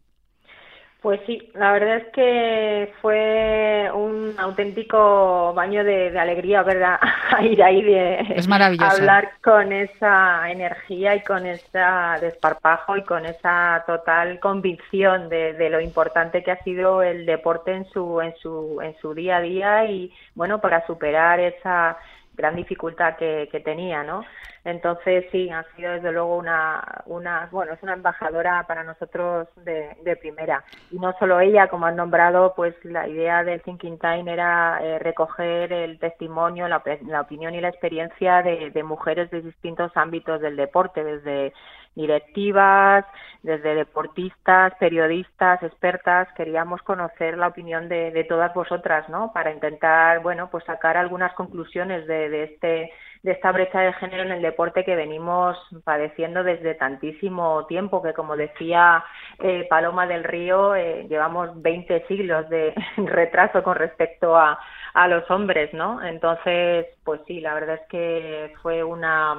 Pues 1.02 1.22
sí, 1.28 1.52
la 1.54 1.74
verdad 1.74 1.98
es 1.98 2.08
que 2.12 2.92
fue 3.02 3.90
un 3.94 4.34
auténtico 4.40 5.54
baño 5.54 5.84
de, 5.84 6.18
alegría, 6.18 6.64
¿verdad? 6.64 7.00
ir 7.44 7.62
ahí 7.62 7.84
de 7.84 8.20
es 8.36 8.48
hablar 8.50 9.30
con 9.44 9.72
esa 9.72 10.50
energía 10.50 11.16
y 11.16 11.24
con 11.24 11.46
ese 11.46 11.80
desparpajo 12.20 12.98
y 12.98 13.04
con 13.04 13.28
esa 13.28 13.84
total 13.86 14.40
convicción 14.40 15.30
de, 15.30 15.54
de, 15.54 15.70
lo 15.70 15.80
importante 15.80 16.44
que 16.44 16.52
ha 16.52 16.64
sido 16.64 17.04
el 17.04 17.28
deporte 17.28 17.74
en 17.74 17.86
su 17.86 18.20
en 18.20 18.36
su 18.38 18.82
en 18.82 18.98
su 19.00 19.14
día 19.14 19.38
a 19.38 19.42
día 19.42 19.86
y 19.86 20.12
bueno 20.34 20.60
para 20.60 20.86
superar 20.88 21.40
esa 21.40 21.98
gran 22.38 22.56
dificultad 22.56 23.18
que, 23.18 23.50
que 23.52 23.60
tenía, 23.60 24.04
¿no? 24.04 24.24
Entonces 24.64 25.26
sí, 25.32 25.50
ha 25.50 25.64
sido 25.76 25.94
desde 25.94 26.12
luego 26.12 26.38
una, 26.38 26.84
una 27.06 27.48
bueno, 27.52 27.74
es 27.74 27.82
una 27.82 27.94
embajadora 27.94 28.66
para 28.68 28.84
nosotros 28.84 29.48
de, 29.64 29.96
de 30.04 30.16
primera. 30.18 30.64
Y 30.92 31.00
no 31.00 31.14
solo 31.20 31.40
ella, 31.40 31.70
como 31.70 31.86
han 31.86 31.96
nombrado, 31.96 32.54
pues 32.54 32.76
la 32.84 33.08
idea 33.08 33.46
del 33.46 33.62
Thinking 33.62 33.98
Time 33.98 34.32
era 34.32 34.80
eh, 34.82 35.00
recoger 35.00 35.72
el 35.72 35.98
testimonio, 36.00 36.68
la, 36.68 36.84
la, 37.08 37.22
opinión 37.22 37.56
y 37.56 37.62
la 37.62 37.70
experiencia 37.70 38.42
de, 38.42 38.72
de 38.72 38.84
mujeres 38.84 39.32
de 39.32 39.42
distintos 39.42 39.92
ámbitos 39.96 40.42
del 40.42 40.58
deporte, 40.58 41.02
desde 41.02 41.54
directivas, 41.98 43.06
desde 43.44 43.76
deportistas, 43.76 44.74
periodistas, 44.80 45.62
expertas, 45.64 46.28
queríamos 46.36 46.82
conocer 46.84 47.38
la 47.38 47.48
opinión 47.48 47.90
de, 47.90 48.12
de 48.12 48.24
todas 48.24 48.54
vosotras, 48.54 49.10
¿no? 49.10 49.32
Para 49.34 49.52
intentar, 49.52 50.22
bueno, 50.22 50.50
pues 50.50 50.64
sacar 50.66 50.96
algunas 50.98 51.34
conclusiones 51.34 52.08
de, 52.08 52.30
de 52.30 52.44
este 52.44 52.92
de 53.24 53.32
esta 53.32 53.52
brecha 53.52 53.80
de 53.82 53.94
género 53.94 54.24
en 54.24 54.32
el 54.32 54.42
deporte 54.42 54.86
que 54.86 54.96
venimos 54.96 55.58
padeciendo 55.84 56.44
desde 56.44 56.76
tantísimo 56.76 57.66
tiempo, 57.66 58.02
que 58.02 58.14
como 58.14 58.38
decía 58.38 59.04
eh, 59.40 59.66
Paloma 59.70 60.08
del 60.08 60.24
Río, 60.24 60.76
eh, 60.76 61.08
llevamos 61.10 61.62
20 61.62 62.06
siglos 62.08 62.48
de 62.50 62.74
retraso 62.98 63.64
con 63.64 63.76
respecto 63.76 64.38
a, 64.38 64.60
a 64.94 65.08
los 65.08 65.30
hombres, 65.30 65.74
¿no? 65.74 66.02
Entonces, 66.04 66.88
pues 67.04 67.22
sí, 67.28 67.40
la 67.42 67.54
verdad 67.54 67.80
es 67.82 67.88
que 67.90 68.54
fue 68.62 68.84
una, 68.84 69.36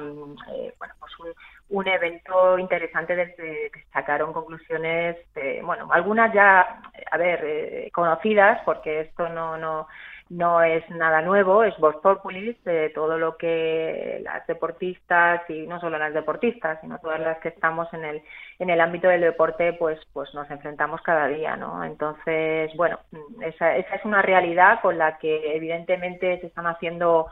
eh, 0.53 0.73
bueno, 0.77 0.93
pues 0.99 1.19
un, 1.19 1.27
un 1.69 1.87
evento 1.87 2.57
interesante 2.57 3.15
desde 3.15 3.69
que 3.71 3.83
sacaron 3.93 4.33
conclusiones, 4.33 5.17
bueno, 5.63 5.87
algunas 5.91 6.33
ya, 6.33 6.81
a 7.11 7.17
ver, 7.17 7.41
eh, 7.43 7.91
conocidas, 7.93 8.61
porque 8.65 9.01
esto 9.01 9.29
no, 9.29 9.57
no, 9.57 9.87
no 10.29 10.61
es 10.61 10.87
nada 10.91 11.21
nuevo, 11.21 11.63
es 11.63 11.77
Vox 11.77 11.97
Populis, 11.97 12.63
de 12.63 12.89
todo 12.89 13.17
lo 13.17 13.37
que 13.37 14.19
las 14.23 14.45
deportistas 14.47 15.47
y 15.49 15.65
no 15.65 15.79
solo 15.79 15.97
las 15.97 16.13
deportistas, 16.13 16.79
sino 16.81 16.99
todas 16.99 17.19
las 17.19 17.39
que 17.39 17.49
estamos 17.49 17.91
en 17.93 18.05
el 18.05 18.21
en 18.59 18.69
el 18.69 18.81
ámbito 18.81 19.07
del 19.07 19.21
deporte, 19.21 19.73
pues 19.73 19.99
pues 20.13 20.33
nos 20.35 20.49
enfrentamos 20.51 21.01
cada 21.01 21.27
día, 21.27 21.55
¿no? 21.55 21.83
Entonces, 21.83 22.71
bueno, 22.75 22.99
esa, 23.41 23.75
esa 23.75 23.95
es 23.95 24.05
una 24.05 24.21
realidad 24.21 24.81
con 24.81 24.97
la 24.97 25.17
que 25.17 25.55
evidentemente 25.55 26.39
se 26.39 26.47
están 26.47 26.67
haciendo 26.67 27.27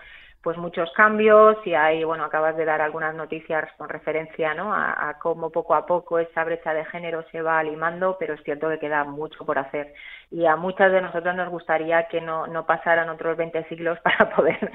pues 0.48 0.58
muchos 0.58 0.90
cambios 0.94 1.58
y 1.66 1.74
hay, 1.74 2.06
bueno, 2.06 2.24
acabas 2.24 2.56
de 2.56 2.64
dar 2.64 2.80
algunas 2.80 3.14
noticias 3.14 3.70
con 3.76 3.90
referencia 3.90 4.54
¿no? 4.54 4.74
a, 4.74 5.18
cómo 5.22 5.50
poco 5.50 5.76
a 5.76 5.86
poco 5.86 6.20
esa 6.20 6.46
brecha 6.46 6.74
de 6.74 6.86
género 6.86 7.26
se 7.34 7.42
va 7.42 7.62
limando, 7.62 8.16
pero 8.18 8.36
es 8.36 8.44
cierto 8.44 8.70
que 8.70 8.80
queda 8.80 9.04
mucho 9.04 9.46
por 9.46 9.60
hacer. 9.60 9.94
Y 10.32 10.46
a 10.46 10.56
muchas 10.56 10.94
de 10.94 11.02
nosotros 11.02 11.36
nos 11.36 11.50
gustaría 11.50 12.08
que 12.08 12.22
no, 12.22 12.48
no 12.48 12.66
pasaran 12.66 13.10
otros 13.10 13.36
20 13.36 13.66
siglos 13.66 14.00
para 14.06 14.34
poder 14.34 14.72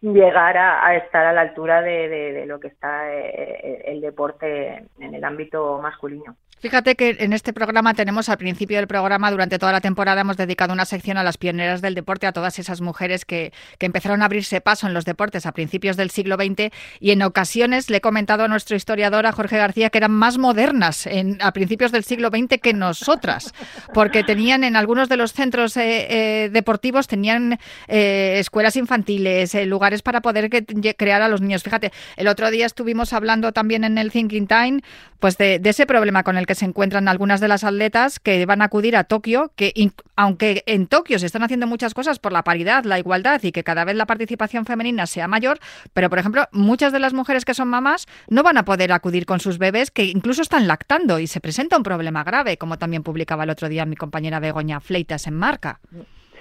llegar 0.00 0.58
a, 0.58 0.96
estar 0.96 1.24
a 1.24 1.32
la 1.32 1.42
altura 1.42 1.82
de, 1.82 2.08
de, 2.08 2.44
lo 2.44 2.58
que 2.58 2.66
está 2.66 3.14
eh, 3.14 3.82
el 3.84 4.00
deporte 4.00 4.88
en 4.98 5.14
el 5.14 5.22
ámbito 5.22 5.78
masculino. 5.80 6.34
Fíjate 6.62 6.94
que 6.94 7.16
en 7.18 7.32
este 7.32 7.52
programa 7.52 7.92
tenemos 7.92 8.28
al 8.28 8.38
principio 8.38 8.76
del 8.76 8.86
programa, 8.86 9.32
durante 9.32 9.58
toda 9.58 9.72
la 9.72 9.80
temporada, 9.80 10.20
hemos 10.20 10.36
dedicado 10.36 10.72
una 10.72 10.84
sección 10.84 11.18
a 11.18 11.24
las 11.24 11.36
pioneras 11.36 11.82
del 11.82 11.96
deporte, 11.96 12.28
a 12.28 12.32
todas 12.32 12.60
esas 12.60 12.80
mujeres 12.80 13.24
que, 13.24 13.52
que 13.78 13.86
empezaron 13.86 14.22
a 14.22 14.26
abrirse 14.26 14.60
paso 14.60 14.86
en 14.86 14.94
los 14.94 15.04
deportes 15.04 15.44
a 15.44 15.50
principios 15.50 15.96
del 15.96 16.10
siglo 16.10 16.36
XX 16.36 16.70
y 17.00 17.10
en 17.10 17.22
ocasiones 17.22 17.90
le 17.90 17.96
he 17.96 18.00
comentado 18.00 18.44
a 18.44 18.48
nuestro 18.48 18.76
historiador, 18.76 19.26
a 19.26 19.32
Jorge 19.32 19.56
García, 19.56 19.90
que 19.90 19.98
eran 19.98 20.12
más 20.12 20.38
modernas 20.38 21.08
en, 21.08 21.36
a 21.42 21.52
principios 21.52 21.90
del 21.90 22.04
siglo 22.04 22.28
XX 22.28 22.60
que 22.62 22.72
nosotras, 22.74 23.52
porque 23.92 24.22
tenían 24.22 24.62
en 24.62 24.76
algunos 24.76 25.08
de 25.08 25.16
los 25.16 25.32
centros 25.32 25.76
eh, 25.76 26.06
eh, 26.44 26.48
deportivos, 26.48 27.08
tenían 27.08 27.58
eh, 27.88 28.36
escuelas 28.38 28.76
infantiles, 28.76 29.52
eh, 29.56 29.66
lugares 29.66 30.02
para 30.02 30.20
poder 30.20 30.48
que, 30.48 30.64
crear 30.94 31.22
a 31.22 31.28
los 31.28 31.40
niños. 31.40 31.64
Fíjate, 31.64 31.90
el 32.16 32.28
otro 32.28 32.52
día 32.52 32.66
estuvimos 32.66 33.12
hablando 33.12 33.50
también 33.50 33.82
en 33.82 33.98
el 33.98 34.12
Thinking 34.12 34.46
Time 34.46 34.80
pues 35.22 35.38
de, 35.38 35.60
de 35.60 35.70
ese 35.70 35.86
problema 35.86 36.24
con 36.24 36.36
el 36.36 36.46
que 36.46 36.51
se 36.54 36.64
encuentran 36.64 37.08
algunas 37.08 37.40
de 37.40 37.48
las 37.48 37.64
atletas 37.64 38.20
que 38.20 38.44
van 38.46 38.62
a 38.62 38.66
acudir 38.66 38.96
a 38.96 39.04
Tokio, 39.04 39.52
que 39.56 39.72
aunque 40.16 40.62
en 40.66 40.86
Tokio 40.86 41.18
se 41.18 41.26
están 41.26 41.42
haciendo 41.42 41.66
muchas 41.66 41.94
cosas 41.94 42.18
por 42.18 42.32
la 42.32 42.44
paridad, 42.44 42.84
la 42.84 42.98
igualdad 42.98 43.42
y 43.42 43.52
que 43.52 43.64
cada 43.64 43.84
vez 43.84 43.96
la 43.96 44.06
participación 44.06 44.64
femenina 44.64 45.06
sea 45.06 45.28
mayor, 45.28 45.58
pero 45.92 46.10
por 46.10 46.18
ejemplo, 46.18 46.48
muchas 46.52 46.92
de 46.92 46.98
las 46.98 47.14
mujeres 47.14 47.44
que 47.44 47.54
son 47.54 47.68
mamás 47.68 48.06
no 48.28 48.42
van 48.42 48.58
a 48.58 48.64
poder 48.64 48.92
acudir 48.92 49.26
con 49.26 49.40
sus 49.40 49.58
bebés 49.58 49.90
que 49.90 50.04
incluso 50.04 50.42
están 50.42 50.66
lactando 50.66 51.18
y 51.18 51.26
se 51.26 51.40
presenta 51.40 51.76
un 51.76 51.82
problema 51.82 52.24
grave, 52.24 52.56
como 52.56 52.78
también 52.78 53.02
publicaba 53.02 53.44
el 53.44 53.50
otro 53.50 53.68
día 53.68 53.86
mi 53.86 53.96
compañera 53.96 54.40
Begoña 54.40 54.80
Fleitas 54.80 55.26
en 55.26 55.34
Marca. 55.34 55.80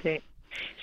Sí. 0.03 0.21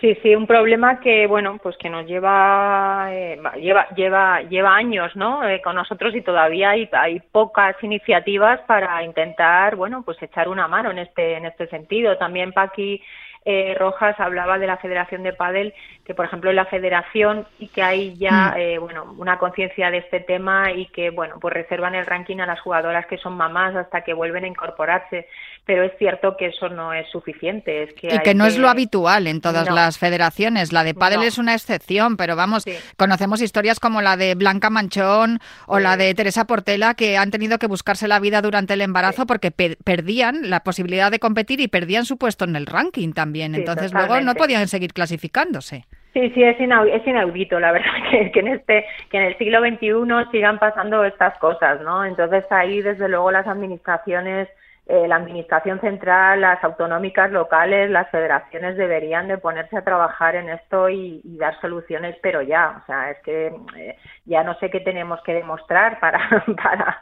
Sí, 0.01 0.17
sí, 0.23 0.35
un 0.35 0.47
problema 0.47 1.01
que 1.01 1.27
bueno, 1.27 1.59
pues 1.63 1.77
que 1.77 1.91
nos 1.91 2.07
lleva 2.07 3.09
eh, 3.11 3.41
lleva 3.61 3.89
lleva 3.97 4.43
lleva 4.43 4.77
años, 4.77 5.15
¿no? 5.17 5.47
Eh, 5.49 5.61
con 5.61 5.75
nosotros 5.75 6.15
y 6.15 6.23
todavía 6.23 6.71
hay, 6.71 6.89
hay 6.93 7.21
pocas 7.21 7.75
iniciativas 7.83 8.61
para 8.69 9.03
intentar, 9.03 9.75
bueno, 9.75 10.03
pues 10.05 10.23
echar 10.23 10.49
una 10.49 10.69
mano 10.69 10.93
en 10.93 10.99
este 10.99 11.35
en 11.35 11.47
este 11.47 11.67
sentido. 11.67 12.17
También 12.17 12.53
Paqui 12.53 13.03
eh, 13.45 13.75
Rojas 13.79 14.19
hablaba 14.21 14.59
de 14.59 14.67
la 14.67 14.77
Federación 14.77 15.23
de 15.23 15.33
Padel, 15.33 15.75
que 16.09 16.15
por 16.15 16.25
ejemplo 16.25 16.49
en 16.49 16.57
la 16.57 16.65
Federación 16.65 17.47
y 17.59 17.69
que 17.69 17.83
hay 17.83 18.17
ya 18.17 18.55
mm. 18.57 18.59
eh, 18.59 18.79
bueno 18.79 19.15
una 19.19 19.39
conciencia 19.39 19.91
de 19.91 19.99
este 19.99 20.21
tema 20.21 20.73
y 20.73 20.87
que 20.87 21.11
bueno 21.11 21.37
pues 21.39 21.53
reservan 21.53 21.95
el 21.95 22.07
ranking 22.07 22.39
a 22.39 22.47
las 22.47 22.59
jugadoras 22.61 23.05
que 23.07 23.19
son 23.19 23.37
mamás 23.37 23.77
hasta 23.77 24.01
que 24.05 24.15
vuelven 24.15 24.45
a 24.45 24.47
incorporarse 24.47 25.29
pero 25.67 25.83
es 25.85 25.93
cierto 25.99 26.35
que 26.39 26.47
eso 26.47 26.71
no 26.71 26.95
es 26.95 27.07
suficiente. 27.11 27.83
Es 27.83 27.93
que 27.93 28.15
y 28.15 28.19
que 28.21 28.35
no 28.35 28.47
es 28.47 28.57
lo 28.57 28.71
habitual 28.71 29.27
en 29.27 29.43
todas 29.43 29.69
no. 29.69 29.75
las 29.75 29.99
federaciones. 29.99 30.73
La 30.73 30.83
de 30.83 30.95
pádel 30.95 31.19
No. 31.21 31.25
es 31.27 31.37
una 31.37 31.53
excepción, 31.53 32.17
pero 32.17 32.37
vamos, 32.37 32.63
Sí. 32.63 32.73
conocemos 32.97 33.43
historias 33.43 33.79
como 33.79 34.01
la 34.01 34.17
de 34.17 34.35
Blanca 34.35 34.71
Manchón 34.71 35.41
o 35.67 35.77
Sí. 35.77 35.83
la 35.83 35.99
de 35.99 36.15
Teresa 36.15 36.47
Portela 36.47 36.95
que 36.95 37.19
han 37.19 37.31
tenido 37.31 37.59
que 37.59 37.67
buscarse 37.67 38.09
la 38.09 38.19
vida 38.19 38.41
durante 38.41 38.73
el 38.73 38.81
embarazo 38.81 39.27
porque 39.27 39.51
pe- 39.51 39.77
perdían 39.85 40.49
la 40.49 40.61
posibilidad 40.61 41.11
de 41.11 41.19
competir 41.19 41.61
y 41.61 41.69
perdían 41.69 42.07
su 42.07 42.17
puesto 42.17 42.47
en 42.47 42.57
el 42.57 42.65
ranking 42.65 43.13
también. 43.13 43.55
Entonces 43.55 43.93
luego 43.93 44.19
no 44.23 44.35
podían 44.37 44.69
seguir 44.69 44.95
clasificándose. 44.95 45.85
Sí, 46.15 46.31
sí, 46.31 46.43
es, 46.43 46.59
inau- 46.59 46.89
es 46.91 47.07
inaudito, 47.07 47.61
la 47.61 47.73
verdad, 47.73 47.91
que, 48.11 48.31
que 48.33 48.41
en 48.41 48.49
este, 48.49 48.87
que 49.11 49.19
en 49.19 49.25
el 49.25 49.39
siglo 49.39 49.61
XXI 49.61 50.27
sigan 50.31 50.59
pasando 50.59 51.05
estas 51.05 51.39
cosas, 51.39 51.81
¿no? 51.83 52.05
Entonces 52.05 52.45
ahí, 52.51 52.81
desde 52.83 53.09
luego, 53.09 53.31
las 53.31 53.47
administraciones, 53.47 54.49
eh, 54.89 55.07
la 55.07 55.17
administración 55.17 55.81
central, 55.81 56.41
las 56.41 56.65
autonómicas 56.65 57.31
locales, 57.31 57.91
las 57.91 58.11
federaciones 58.11 58.75
deberían 58.79 59.29
de 59.29 59.37
ponerse 59.37 59.77
a 59.77 59.85
trabajar 59.85 60.35
en 60.35 60.49
esto 60.49 60.89
y, 60.89 61.21
dar 61.39 61.61
soluciones, 61.61 62.17
pero 62.23 62.41
ya, 62.41 62.81
o 62.83 62.87
sea, 62.87 63.11
es 63.11 63.19
que 63.23 63.53
eh, 63.77 63.97
ya 64.25 64.43
no 64.43 64.55
sé 64.59 64.71
qué 64.71 64.81
tenemos 64.81 65.21
que 65.23 65.35
demostrar 65.35 66.01
para, 66.01 66.19
para, 66.63 67.01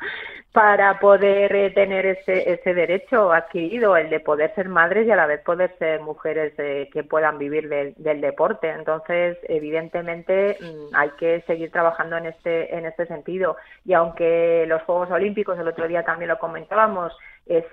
para 0.57 0.99
poder 1.01 1.55
eh, 1.55 1.71
tener 1.71 2.07
ese, 2.07 2.51
ese 2.51 2.73
derecho 2.73 3.31
adquirido, 3.31 3.95
el 3.95 4.09
de 4.09 4.21
poder 4.21 4.55
ser 4.55 4.71
madres 4.71 5.07
y 5.07 5.11
a 5.11 5.17
la 5.17 5.27
vez 5.27 5.43
poder 5.43 5.77
ser 5.79 6.01
mujeres 6.01 6.55
eh, 6.57 6.89
que 6.95 7.05
puedan 7.05 7.37
vivir 7.37 7.69
del, 7.69 8.21
deporte. 8.23 8.71
Entonces, 8.71 9.37
evidentemente, 9.51 10.57
mm, 10.59 10.95
hay 10.95 11.11
que 11.19 11.43
seguir 11.43 11.71
trabajando 11.71 12.17
en 12.17 12.25
este, 12.25 12.75
en 12.75 12.87
este 12.87 13.05
sentido. 13.05 13.59
Y 13.85 13.93
aunque 13.93 14.65
los 14.67 14.81
Juegos 14.85 15.11
Olímpicos, 15.11 15.59
el 15.59 15.69
otro 15.69 15.89
día 15.89 16.05
también 16.05 16.31
lo 16.31 16.39
comentábamos, 16.39 17.15
eh, 17.49 17.65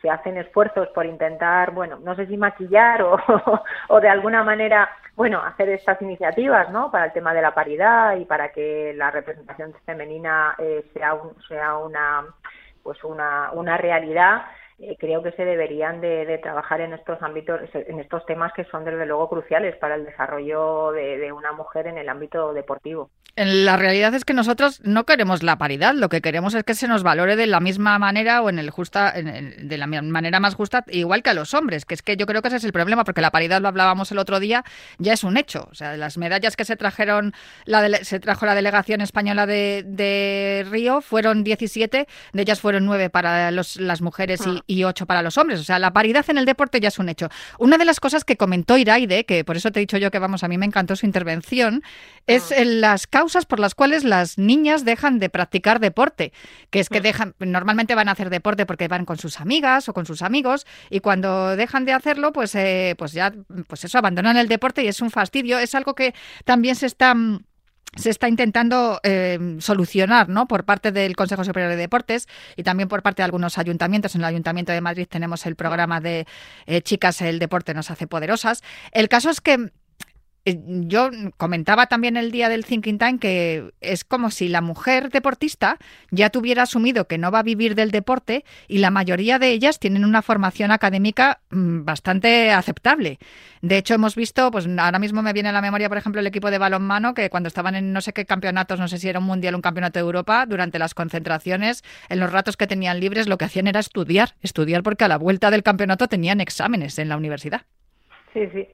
se, 0.00 0.10
hacen 0.10 0.36
esfuerzos 0.36 0.88
por 0.88 1.06
intentar, 1.06 1.70
bueno, 1.72 1.98
no 2.02 2.14
sé 2.14 2.26
si 2.26 2.36
maquillar 2.36 3.02
o, 3.02 3.16
o 3.88 4.00
de 4.00 4.08
alguna 4.08 4.42
manera, 4.42 4.90
bueno, 5.16 5.40
hacer 5.40 5.68
estas 5.68 6.00
iniciativas, 6.02 6.70
¿no? 6.70 6.90
Para 6.90 7.06
el 7.06 7.12
tema 7.12 7.32
de 7.34 7.42
la 7.42 7.54
paridad 7.54 8.16
y 8.16 8.24
para 8.24 8.50
que 8.52 8.92
la 8.96 9.10
representación 9.10 9.74
femenina 9.84 10.54
eh, 10.58 10.84
sea, 10.92 11.14
un, 11.14 11.34
sea 11.48 11.76
una, 11.76 12.24
pues 12.82 13.02
una, 13.04 13.50
una 13.52 13.76
realidad. 13.76 14.42
Eh, 14.78 14.96
creo 14.98 15.22
que 15.22 15.30
se 15.32 15.44
deberían 15.44 16.00
de, 16.00 16.26
de, 16.26 16.38
trabajar 16.38 16.80
en 16.80 16.92
estos 16.94 17.22
ámbitos, 17.22 17.60
en 17.74 18.00
estos 18.00 18.26
temas 18.26 18.52
que 18.54 18.64
son 18.64 18.84
desde 18.84 19.06
luego 19.06 19.28
cruciales 19.28 19.76
para 19.76 19.94
el 19.94 20.04
desarrollo 20.04 20.90
de, 20.90 21.16
de, 21.18 21.32
una 21.32 21.52
mujer 21.52 21.86
en 21.86 21.96
el 21.96 22.08
ámbito 22.08 22.52
deportivo. 22.52 23.08
La 23.36 23.76
realidad 23.76 24.14
es 24.14 24.24
que 24.24 24.32
nosotros 24.32 24.80
no 24.84 25.04
queremos 25.04 25.42
la 25.42 25.58
paridad, 25.58 25.94
lo 25.94 26.08
que 26.08 26.20
queremos 26.20 26.54
es 26.54 26.62
que 26.62 26.74
se 26.74 26.86
nos 26.86 27.02
valore 27.02 27.34
de 27.34 27.48
la 27.48 27.58
misma 27.58 27.98
manera 27.98 28.42
o 28.42 28.48
en 28.48 28.60
el 28.60 28.70
justa, 28.70 29.12
en 29.12 29.26
el, 29.26 29.68
de 29.68 29.76
la 29.76 29.88
manera 29.88 30.38
más 30.38 30.54
justa, 30.54 30.84
igual 30.88 31.24
que 31.24 31.30
a 31.30 31.34
los 31.34 31.52
hombres, 31.52 31.84
que 31.84 31.94
es 31.94 32.02
que 32.02 32.16
yo 32.16 32.26
creo 32.26 32.42
que 32.42 32.48
ese 32.48 32.58
es 32.58 32.64
el 32.64 32.72
problema, 32.72 33.02
porque 33.02 33.20
la 33.20 33.32
paridad 33.32 33.60
lo 33.60 33.66
hablábamos 33.66 34.12
el 34.12 34.18
otro 34.18 34.38
día, 34.38 34.62
ya 34.98 35.12
es 35.12 35.24
un 35.24 35.36
hecho. 35.36 35.66
O 35.68 35.74
sea, 35.74 35.96
las 35.96 36.16
medallas 36.16 36.54
que 36.54 36.64
se 36.64 36.76
trajeron, 36.76 37.32
la 37.64 37.84
se 38.04 38.20
trajo 38.20 38.46
la 38.46 38.54
delegación 38.54 39.00
española 39.00 39.46
de, 39.46 39.82
de, 39.84 40.64
Río 40.70 41.00
fueron 41.00 41.42
17, 41.42 42.06
de 42.32 42.42
ellas 42.42 42.60
fueron 42.60 42.86
9 42.86 43.10
para 43.10 43.50
los, 43.50 43.76
las 43.80 44.00
mujeres 44.00 44.42
ah. 44.46 44.50
y, 44.50 44.62
y 44.66 44.84
8 44.84 45.06
para 45.06 45.22
los 45.22 45.38
hombres. 45.38 45.60
O 45.60 45.64
sea, 45.64 45.78
la 45.78 45.92
paridad 45.92 46.24
en 46.28 46.38
el 46.38 46.44
deporte 46.44 46.80
ya 46.80 46.88
es 46.88 46.98
un 46.98 47.08
hecho. 47.08 47.28
Una 47.58 47.78
de 47.78 47.84
las 47.84 48.00
cosas 48.00 48.24
que 48.24 48.36
comentó 48.36 48.76
Iraide, 48.76 49.24
que 49.24 49.44
por 49.44 49.56
eso 49.56 49.70
te 49.70 49.80
he 49.80 49.82
dicho 49.82 49.98
yo 49.98 50.10
que 50.10 50.18
vamos, 50.18 50.44
a 50.44 50.48
mí 50.48 50.58
me 50.58 50.66
encantó 50.66 50.96
su 50.96 51.06
intervención, 51.06 51.82
es 52.26 52.52
ah. 52.52 52.64
las 52.64 53.06
causas 53.06 53.46
por 53.46 53.60
las 53.60 53.74
cuales 53.74 54.04
las 54.04 54.38
niñas 54.38 54.84
dejan 54.84 55.18
de 55.18 55.28
practicar 55.28 55.80
deporte, 55.80 56.32
que 56.70 56.80
es 56.80 56.88
que 56.88 57.00
dejan, 57.00 57.34
normalmente 57.38 57.94
van 57.94 58.08
a 58.08 58.12
hacer 58.12 58.30
deporte 58.30 58.66
porque 58.66 58.88
van 58.88 59.04
con 59.04 59.18
sus 59.18 59.40
amigas 59.40 59.88
o 59.88 59.94
con 59.94 60.06
sus 60.06 60.22
amigos 60.22 60.66
y 60.90 61.00
cuando 61.00 61.56
dejan 61.56 61.84
de 61.84 61.92
hacerlo, 61.92 62.32
pues, 62.32 62.54
eh, 62.54 62.94
pues 62.98 63.12
ya, 63.12 63.32
pues 63.66 63.84
eso, 63.84 63.98
abandonan 63.98 64.36
el 64.36 64.48
deporte 64.48 64.82
y 64.82 64.88
es 64.88 65.00
un 65.00 65.10
fastidio. 65.10 65.58
Es 65.58 65.74
algo 65.74 65.94
que 65.94 66.14
también 66.44 66.76
se 66.76 66.86
está 66.86 67.14
se 67.96 68.10
está 68.10 68.28
intentando 68.28 69.00
eh, 69.02 69.56
solucionar 69.60 70.28
¿no? 70.28 70.46
por 70.46 70.64
parte 70.64 70.92
del 70.92 71.16
Consejo 71.16 71.44
Superior 71.44 71.70
de 71.70 71.76
Deportes 71.76 72.28
y 72.56 72.62
también 72.62 72.88
por 72.88 73.02
parte 73.02 73.22
de 73.22 73.24
algunos 73.24 73.58
ayuntamientos. 73.58 74.14
En 74.14 74.22
el 74.22 74.26
Ayuntamiento 74.26 74.72
de 74.72 74.80
Madrid 74.80 75.06
tenemos 75.08 75.46
el 75.46 75.56
programa 75.56 76.00
de 76.00 76.26
eh, 76.66 76.82
Chicas, 76.82 77.20
el 77.22 77.38
deporte 77.38 77.74
nos 77.74 77.90
hace 77.90 78.06
poderosas. 78.06 78.62
El 78.92 79.08
caso 79.08 79.30
es 79.30 79.40
que 79.40 79.70
yo 80.44 81.10
comentaba 81.38 81.86
también 81.86 82.18
el 82.18 82.30
día 82.30 82.50
del 82.50 82.66
Thinking 82.66 82.98
Time 82.98 83.18
que 83.18 83.72
es 83.80 84.04
como 84.04 84.30
si 84.30 84.48
la 84.48 84.60
mujer 84.60 85.08
deportista 85.08 85.78
ya 86.10 86.28
tuviera 86.28 86.64
asumido 86.64 87.06
que 87.06 87.16
no 87.16 87.30
va 87.30 87.38
a 87.38 87.42
vivir 87.42 87.74
del 87.74 87.90
deporte 87.90 88.44
y 88.68 88.78
la 88.78 88.90
mayoría 88.90 89.38
de 89.38 89.48
ellas 89.48 89.78
tienen 89.78 90.04
una 90.04 90.20
formación 90.20 90.70
académica 90.70 91.40
mm, 91.50 91.84
bastante 91.84 92.52
aceptable. 92.52 93.18
De 93.62 93.78
hecho, 93.78 93.94
hemos 93.94 94.14
visto, 94.16 94.50
pues 94.50 94.68
ahora 94.78 94.98
mismo 94.98 95.22
me 95.22 95.32
viene 95.32 95.48
a 95.48 95.52
la 95.52 95.62
memoria, 95.62 95.88
por 95.88 95.96
ejemplo, 95.96 96.20
el 96.20 96.26
equipo 96.26 96.50
de 96.50 96.58
balonmano 96.58 97.14
que 97.14 97.30
cuando 97.30 97.46
estaban 97.46 97.74
en 97.74 97.94
no 97.94 98.02
sé 98.02 98.12
qué 98.12 98.26
campeonatos, 98.26 98.78
no 98.78 98.88
sé 98.88 98.98
si 98.98 99.08
era 99.08 99.20
un 99.20 99.24
mundial 99.24 99.54
un 99.54 99.62
campeonato 99.62 99.98
de 99.98 100.04
Europa, 100.04 100.44
durante 100.44 100.78
las 100.78 100.92
concentraciones, 100.92 101.82
en 102.10 102.20
los 102.20 102.30
ratos 102.30 102.58
que 102.58 102.66
tenían 102.66 103.00
libres, 103.00 103.28
lo 103.28 103.38
que 103.38 103.46
hacían 103.46 103.66
era 103.66 103.80
estudiar, 103.80 104.34
estudiar 104.42 104.82
porque 104.82 105.04
a 105.04 105.08
la 105.08 105.16
vuelta 105.16 105.50
del 105.50 105.62
campeonato 105.62 106.06
tenían 106.06 106.42
exámenes 106.42 106.98
en 106.98 107.08
la 107.08 107.16
universidad. 107.16 107.62
Sí, 108.34 108.40
sí. 108.52 108.68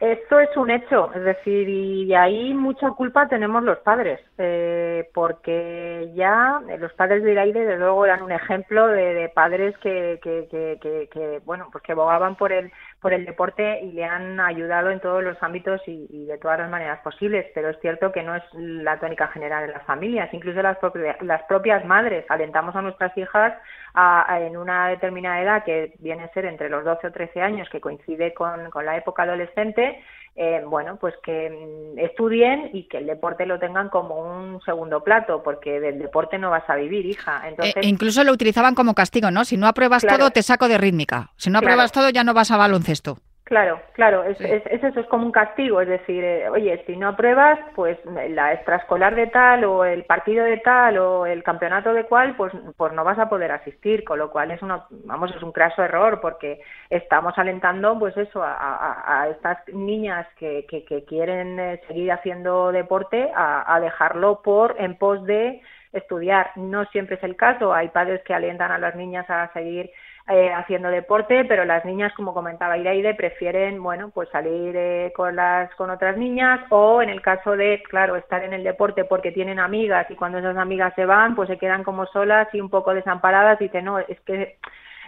Esto 0.00 0.38
es 0.40 0.54
un 0.58 0.70
hecho, 0.70 1.10
es 1.14 1.24
decir, 1.24 1.66
y 1.68 2.14
ahí 2.14 2.52
mucha 2.52 2.90
culpa 2.90 3.28
tenemos 3.28 3.62
los 3.62 3.78
padres, 3.78 4.20
eh, 4.36 5.08
porque 5.14 6.12
ya 6.14 6.60
los 6.78 6.92
padres 6.92 7.22
de 7.22 7.38
aire, 7.38 7.64
de 7.64 7.78
luego, 7.78 8.04
eran 8.04 8.22
un 8.22 8.30
ejemplo 8.30 8.88
de, 8.88 9.30
padres 9.34 9.74
que, 9.78 10.20
que, 10.22 10.48
que, 10.50 11.08
que, 11.10 11.40
bueno, 11.46 11.68
pues 11.72 11.82
que 11.82 11.92
abogaban 11.92 12.36
por 12.36 12.52
el 12.52 12.70
por 13.00 13.12
el 13.12 13.24
deporte 13.24 13.80
y 13.82 13.92
le 13.92 14.04
han 14.04 14.40
ayudado 14.40 14.90
en 14.90 15.00
todos 15.00 15.22
los 15.22 15.40
ámbitos 15.42 15.80
y, 15.86 16.26
de 16.26 16.38
todas 16.38 16.58
las 16.58 16.70
maneras 16.70 17.00
posibles, 17.00 17.46
pero 17.54 17.70
es 17.70 17.78
cierto 17.80 18.10
que 18.10 18.22
no 18.22 18.34
es 18.34 18.42
la 18.54 18.98
tónica 18.98 19.28
general 19.28 19.64
en 19.64 19.72
las 19.72 19.84
familias, 19.84 20.32
incluso 20.32 20.60
las, 20.62 20.78
propias, 20.78 21.20
las 21.22 21.42
propias 21.44 21.84
madres. 21.84 22.24
Alentamos 22.28 22.74
a 22.74 22.82
nuestras 22.82 23.16
hijas 23.16 23.54
a, 23.94 24.40
en 24.40 24.56
una 24.56 24.88
determinada 24.88 25.40
edad, 25.40 25.64
que 25.64 25.94
viene 25.98 26.24
a 26.24 26.32
ser 26.32 26.46
entre 26.46 26.68
los 26.68 26.84
12 26.84 27.06
o 27.06 27.12
13 27.12 27.40
años, 27.40 27.68
que 27.70 27.80
coincide 27.80 28.34
con, 28.34 28.70
con 28.70 28.84
la 28.84 28.96
época 28.96 29.22
adolescente, 29.22 30.02
eh, 30.38 30.62
bueno, 30.66 30.96
pues 30.96 31.14
que 31.22 31.48
mm, 31.48 31.98
estudien 31.98 32.70
y 32.74 32.86
que 32.88 32.98
el 32.98 33.06
deporte 33.06 33.46
lo 33.46 33.58
tengan 33.58 33.88
como 33.88 34.20
un 34.20 34.60
segundo 34.62 35.02
plato, 35.02 35.42
porque 35.42 35.80
del 35.80 35.98
deporte 35.98 36.36
no 36.36 36.50
vas 36.50 36.68
a 36.68 36.76
vivir, 36.76 37.06
hija. 37.06 37.40
Eh, 37.44 37.48
Entonces, 37.48 37.86
incluso 37.86 38.22
lo 38.22 38.32
utilizaban 38.32 38.74
como 38.74 38.94
castigo, 38.94 39.30
¿no? 39.30 39.46
Si 39.46 39.56
no 39.56 39.66
apruebas 39.66 40.04
todo, 40.06 40.30
te 40.30 40.42
saco 40.42 40.68
de 40.68 40.76
rítmica. 40.76 41.30
Si 41.36 41.48
no 41.48 41.58
apruebas 41.58 41.90
todo, 41.90 42.10
ya 42.10 42.22
no 42.22 42.34
vas 42.34 42.50
a 42.50 42.58
baloncesto. 42.58 43.16
Claro, 43.46 43.80
claro, 43.92 44.24
es, 44.24 44.40
eso, 44.40 44.88
es 44.88 45.06
como 45.06 45.24
un 45.24 45.30
castigo, 45.30 45.80
es 45.80 45.86
decir, 45.86 46.24
eh, 46.24 46.48
oye, 46.50 46.82
si 46.84 46.96
no 46.96 47.06
apruebas, 47.06 47.60
pues 47.76 47.96
la 48.04 48.52
extraescolar 48.52 49.14
de 49.14 49.28
tal 49.28 49.62
o 49.62 49.84
el 49.84 50.04
partido 50.04 50.44
de 50.44 50.56
tal 50.56 50.98
o 50.98 51.26
el 51.26 51.44
campeonato 51.44 51.94
de 51.94 52.06
cual, 52.06 52.34
pues, 52.36 52.52
pues 52.76 52.92
no 52.92 53.04
vas 53.04 53.20
a 53.20 53.28
poder 53.28 53.52
asistir, 53.52 54.02
con 54.02 54.18
lo 54.18 54.32
cual 54.32 54.50
es 54.50 54.60
una, 54.62 54.86
vamos, 55.04 55.32
es 55.32 55.40
un 55.44 55.52
craso 55.52 55.80
error 55.84 56.20
porque 56.20 56.60
estamos 56.90 57.38
alentando, 57.38 57.96
pues 58.00 58.16
eso, 58.16 58.42
a, 58.42 59.28
estas 59.30 59.58
niñas 59.72 60.26
que, 60.40 60.66
que, 60.68 61.04
quieren 61.04 61.60
eh, 61.60 61.80
seguir 61.86 62.10
haciendo 62.10 62.72
deporte 62.72 63.30
a, 63.32 63.76
a 63.76 63.78
dejarlo 63.78 64.42
por 64.42 64.74
en 64.80 64.98
pos 64.98 65.24
de 65.24 65.62
estudiar. 65.92 66.50
No 66.56 66.84
siempre 66.86 67.14
es 67.14 67.22
el 67.22 67.36
caso, 67.36 67.72
hay 67.72 67.90
padres 67.90 68.22
que 68.24 68.34
alientan 68.34 68.72
a 68.72 68.78
las 68.78 68.96
niñas 68.96 69.30
a 69.30 69.52
seguir 69.52 69.92
eh, 70.28 70.52
haciendo 70.52 70.88
deporte, 70.88 71.44
pero 71.44 71.64
las 71.64 71.84
niñas, 71.84 72.12
como 72.14 72.34
comentaba 72.34 72.76
Iraide, 72.76 73.14
prefieren, 73.14 73.80
bueno, 73.80 74.10
pues 74.10 74.28
salir 74.30 74.74
eh, 74.76 75.12
con 75.14 75.36
las 75.36 75.72
con 75.76 75.88
otras 75.90 76.16
niñas 76.16 76.60
o 76.70 77.00
en 77.00 77.10
el 77.10 77.22
caso 77.22 77.56
de, 77.56 77.80
claro, 77.88 78.16
estar 78.16 78.42
en 78.42 78.52
el 78.52 78.64
deporte 78.64 79.04
porque 79.04 79.30
tienen 79.30 79.60
amigas 79.60 80.10
y 80.10 80.16
cuando 80.16 80.38
esas 80.38 80.56
amigas 80.56 80.92
se 80.96 81.06
van, 81.06 81.36
pues 81.36 81.48
se 81.48 81.58
quedan 81.58 81.84
como 81.84 82.06
solas 82.06 82.48
y 82.52 82.60
un 82.60 82.70
poco 82.70 82.92
desamparadas 82.92 83.60
y 83.60 83.64
dicen, 83.64 83.84
no, 83.84 84.00
es 84.00 84.20
que 84.22 84.58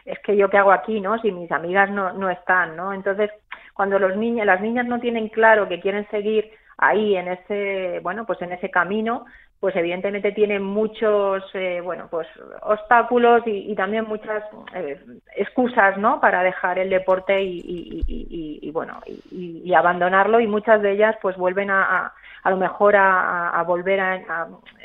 es 0.04 0.18
que 0.20 0.37
yo 0.37 0.48
qué 0.48 0.59
hago 0.59 0.72
aquí, 0.72 1.00
¿no? 1.00 1.18
Si 1.20 1.33
mis 1.33 1.50
amigas 1.52 1.90
no, 1.90 2.12
no 2.12 2.31
están, 2.31 2.76
¿no? 2.76 2.92
Entonces, 2.92 3.31
cuando 3.74 3.98
los 3.98 4.16
niños, 4.16 4.46
las 4.46 4.61
niñas 4.61 4.87
no 4.87 5.00
tienen 5.00 5.28
claro 5.28 5.68
que 5.68 5.81
quieren 5.81 6.09
seguir 6.11 6.50
ahí 6.78 7.16
en 7.16 7.28
ese, 7.28 8.00
bueno, 8.02 8.24
pues 8.24 8.40
en 8.40 8.52
ese 8.52 8.70
camino, 8.70 9.26
pues 9.61 9.75
evidentemente 9.75 10.33
tiene 10.33 10.61
muchos 10.61 11.42
eh, 11.55 11.81
bueno 11.83 12.07
pues 12.11 12.29
obstáculos 12.62 13.42
y, 13.47 13.75
también 13.75 14.05
muchas 14.05 14.44
eh, 14.75 15.01
excusas 15.35 15.97
no 15.99 16.21
para 16.21 16.42
dejar 16.42 16.79
el 16.79 16.90
deporte 16.90 17.42
y, 17.42 18.05
y 18.07 18.71
bueno 18.71 19.01
y, 19.31 19.75
abandonarlo. 19.75 20.40
Y 20.40 20.47
muchas 20.47 20.83
de 20.83 20.92
ellas 20.92 21.16
pues 21.21 21.37
vuelven 21.37 21.71
a, 21.71 22.12
a, 22.42 22.51
lo 22.51 22.57
mejor 22.57 22.97
a, 22.97 23.62
volver 23.66 24.25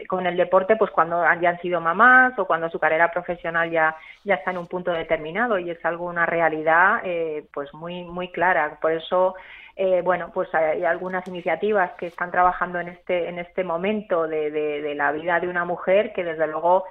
con 0.08 0.26
el 0.26 0.38
deporte 0.38 0.76
pues 0.76 0.92
cuando 0.92 1.24
ya 1.42 1.50
han 1.50 1.62
sido 1.62 1.80
mamás 1.80 2.38
o 2.38 2.46
cuando 2.46 2.70
su 2.70 2.80
carrera 2.80 3.12
profesional 3.12 3.70
ya 3.70 3.96
ya 4.24 4.36
está 4.36 4.52
en 4.52 4.58
un 4.58 4.68
punto 4.68 4.92
determinado. 4.92 5.58
Y 5.60 5.70
es 5.70 5.84
algo 5.86 6.06
una 6.06 6.26
realidad 6.26 7.02
eh, 7.04 7.46
pues 7.54 7.74
muy 7.74 8.04
muy 8.04 8.30
clara. 8.30 8.78
Por 8.82 8.92
eso 8.92 9.36
eh, 9.76 10.02
bueno, 10.04 10.30
pues 10.34 10.54
hay 10.54 10.84
algunas 10.86 11.28
iniciativas 11.28 11.94
que 11.94 12.08
están 12.08 12.30
trabajando 12.30 12.80
en 12.80 12.90
este, 12.90 13.28
en 13.28 13.40
este 13.40 13.64
momento 13.64 14.28
de, 14.28 14.52
de, 14.52 14.96
la 14.96 15.12
vida 15.12 15.40
de 15.40 15.48
una 15.48 15.66
mujer 15.66 16.14
que 16.14 16.24
desde 16.24 16.46
luego 16.48 16.86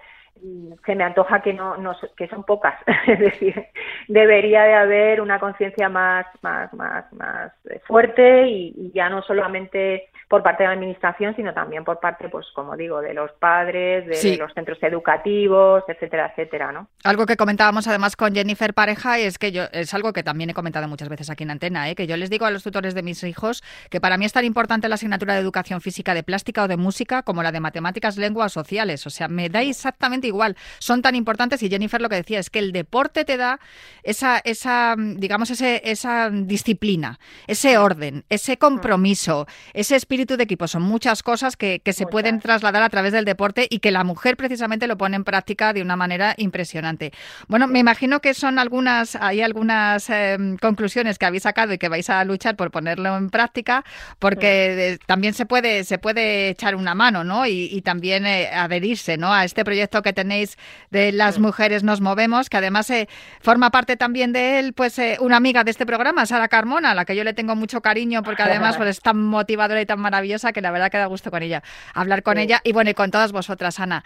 se 0.85 0.95
me 0.95 1.05
antoja 1.05 1.41
que 1.41 1.53
no, 1.53 1.77
no 1.77 1.95
que 2.17 2.27
son 2.29 2.45
pocas 2.45 2.75
es 3.07 3.19
decir 3.19 3.67
debería 4.09 4.65
de 4.65 4.75
haber 4.75 5.21
una 5.21 5.39
conciencia 5.39 5.89
más 5.89 6.27
más 6.43 6.73
más 6.75 7.13
más 7.13 7.53
fuerte 7.87 8.49
y, 8.49 8.93
ya 8.95 9.09
no 9.09 9.23
solamente 9.23 10.09
por 10.33 10.43
parte 10.43 10.63
de 10.63 10.69
la 10.69 10.75
administración, 10.75 11.37
sino 11.37 11.53
también 11.53 11.85
por 11.85 12.01
parte, 12.01 12.31
pues 12.31 12.47
como 12.55 12.75
digo, 12.75 13.03
de 13.03 13.13
los 13.13 13.31
padres, 13.33 14.07
de, 14.07 14.39
los 14.39 14.51
centros 14.55 14.83
educativos, 14.83 15.85
etcétera, 15.87 16.29
etcétera, 16.31 16.73
¿no? 16.73 16.89
Algo 17.05 17.27
que 17.27 17.37
comentábamos 17.37 17.87
además 17.87 18.17
con 18.17 18.35
Jennifer 18.35 18.73
Pareja 18.73 19.19
es 19.19 19.37
que 19.37 19.53
yo 19.53 19.65
es 19.73 19.93
algo 19.93 20.15
que 20.15 20.23
también 20.23 20.49
he 20.49 20.55
comentado 20.55 20.89
muchas 20.89 21.11
veces 21.11 21.29
aquí 21.29 21.43
en 21.43 21.51
Antena, 21.51 21.91
¿eh? 21.91 21.95
que 21.95 22.07
yo 22.07 22.17
les 22.17 22.31
digo 22.31 22.47
a 22.47 22.51
los 22.51 22.63
tutores 22.63 22.95
de 22.95 23.03
mis 23.03 23.23
hijos 23.25 23.63
que 23.91 24.01
para 24.01 24.17
mí 24.17 24.25
es 24.25 24.33
tan 24.33 24.47
importante 24.47 24.89
la 24.89 24.95
asignatura 24.95 25.35
de 25.35 25.41
educación 25.41 25.83
física 25.83 26.15
de 26.15 26.23
plástica 26.23 26.65
o 26.65 26.69
de 26.69 26.79
música 26.79 27.25
como 27.25 27.43
la 27.43 27.53
de 27.53 27.61
matemáticas, 27.61 28.17
lenguas 28.17 28.53
sociales, 28.53 29.07
o 29.07 29.11
sea, 29.11 29.29
me 29.29 29.51
da 29.51 29.61
exactamente 29.61 30.22
igual, 30.27 30.57
son 30.79 31.03
tan 31.03 31.15
importantes 31.15 31.63
y 31.63 31.69
Jennifer 31.69 32.01
lo 32.01 32.09
que 32.09 32.17
decía 32.17 32.39
es 32.39 32.51
que 32.51 32.59
el 32.59 32.73
deporte 32.73 33.25
te 33.25 33.37
da 33.37 33.61
esa 34.03 34.39
esa 34.45 34.97
digamos 34.99 35.51
ese, 35.51 35.83
esa 35.85 36.31
disciplina, 36.31 37.19
ese 37.47 37.79
orden, 37.79 38.25
ese 38.29 38.57
compromiso, 38.57 39.47
ese 39.73 39.97
espíritu 39.97 40.37
de 40.37 40.45
equipo. 40.45 40.67
Son 40.69 40.83
muchas 40.83 41.23
cosas 41.23 41.57
que, 41.57 41.81
se 41.93 42.07
pueden 42.07 42.41
trasladar 42.41 42.83
a 42.83 42.89
través 42.89 43.13
del 43.13 43.27
deporte 43.27 43.67
y 43.69 43.81
que 43.81 43.91
la 43.91 44.03
mujer 44.03 44.37
precisamente 44.37 44.87
lo 44.87 44.97
pone 44.97 45.17
en 45.17 45.25
práctica 45.25 45.73
de 45.73 45.83
una 45.83 45.95
manera 45.95 46.35
impresionante. 46.39 47.13
Bueno, 47.49 47.67
me 47.67 47.79
imagino 47.79 48.21
que 48.21 48.33
son 48.33 48.59
algunas, 48.59 49.15
hay 49.17 49.43
algunas 49.43 50.09
em, 50.09 50.57
conclusiones 50.57 51.19
que 51.19 51.27
habéis 51.27 51.43
sacado 51.43 51.75
y 51.75 51.79
que 51.79 51.89
vais 51.89 52.09
a 52.09 52.25
luchar 52.25 52.57
por 52.57 52.71
ponerlo 52.71 53.17
en 53.17 53.29
práctica, 53.29 53.85
porque 54.19 54.99
también 55.07 55.35
se 55.35 55.45
puede, 55.45 55.85
se 55.85 55.99
puede 55.99 56.51
echar 56.51 56.75
una 56.77 56.95
mano, 56.95 57.25
¿no? 57.25 57.47
Y, 57.47 57.83
también 57.83 58.27
eh, 58.27 58.49
adherirse, 58.49 59.17
¿no? 59.17 59.33
A 59.33 59.45
este 59.45 59.65
proyecto 59.65 60.03
que 60.03 60.12
tenéis 60.13 60.59
de 60.91 61.13
las 61.13 61.39
mujeres 61.39 61.83
nos 61.83 62.01
movemos, 62.01 62.49
que 62.49 62.57
además 62.57 62.91
eh, 62.91 63.09
forma 63.41 63.71
parte 63.71 63.97
también 63.97 64.33
de 64.33 64.59
él, 64.59 64.73
pues 64.73 64.99
eh, 64.99 65.17
una 65.21 65.37
amiga 65.37 65.65
de 65.65 65.71
este 65.71 65.87
programa, 65.87 66.27
Sara 66.27 66.49
Carmona, 66.49 66.93
a 66.93 66.95
la 66.95 67.05
que 67.05 67.17
yo 67.17 67.25
le 67.25 67.35
tengo 67.35 67.57
mucho 67.57 67.81
cariño 67.81 68.23
porque 68.23 68.43
además 68.43 68.77
pues, 68.77 68.89
es 68.89 69.01
tan 69.01 69.23
motivadora 69.23 69.81
y 69.81 69.87
tan 69.87 70.01
maravillosa 70.01 70.53
que 70.53 70.61
la 70.61 70.71
verdad 70.71 70.91
que 70.91 70.99
da 70.99 71.07
gusto 71.07 71.31
con 71.31 71.43
ella, 71.43 71.63
hablar 71.95 72.23
con 72.23 72.39
ella 72.39 72.61
y 72.65 72.73
bueno, 72.73 72.91
y 72.91 72.95
con 72.95 73.11
todas 73.11 73.33
vosotras, 73.33 73.81
Ana. 73.81 74.05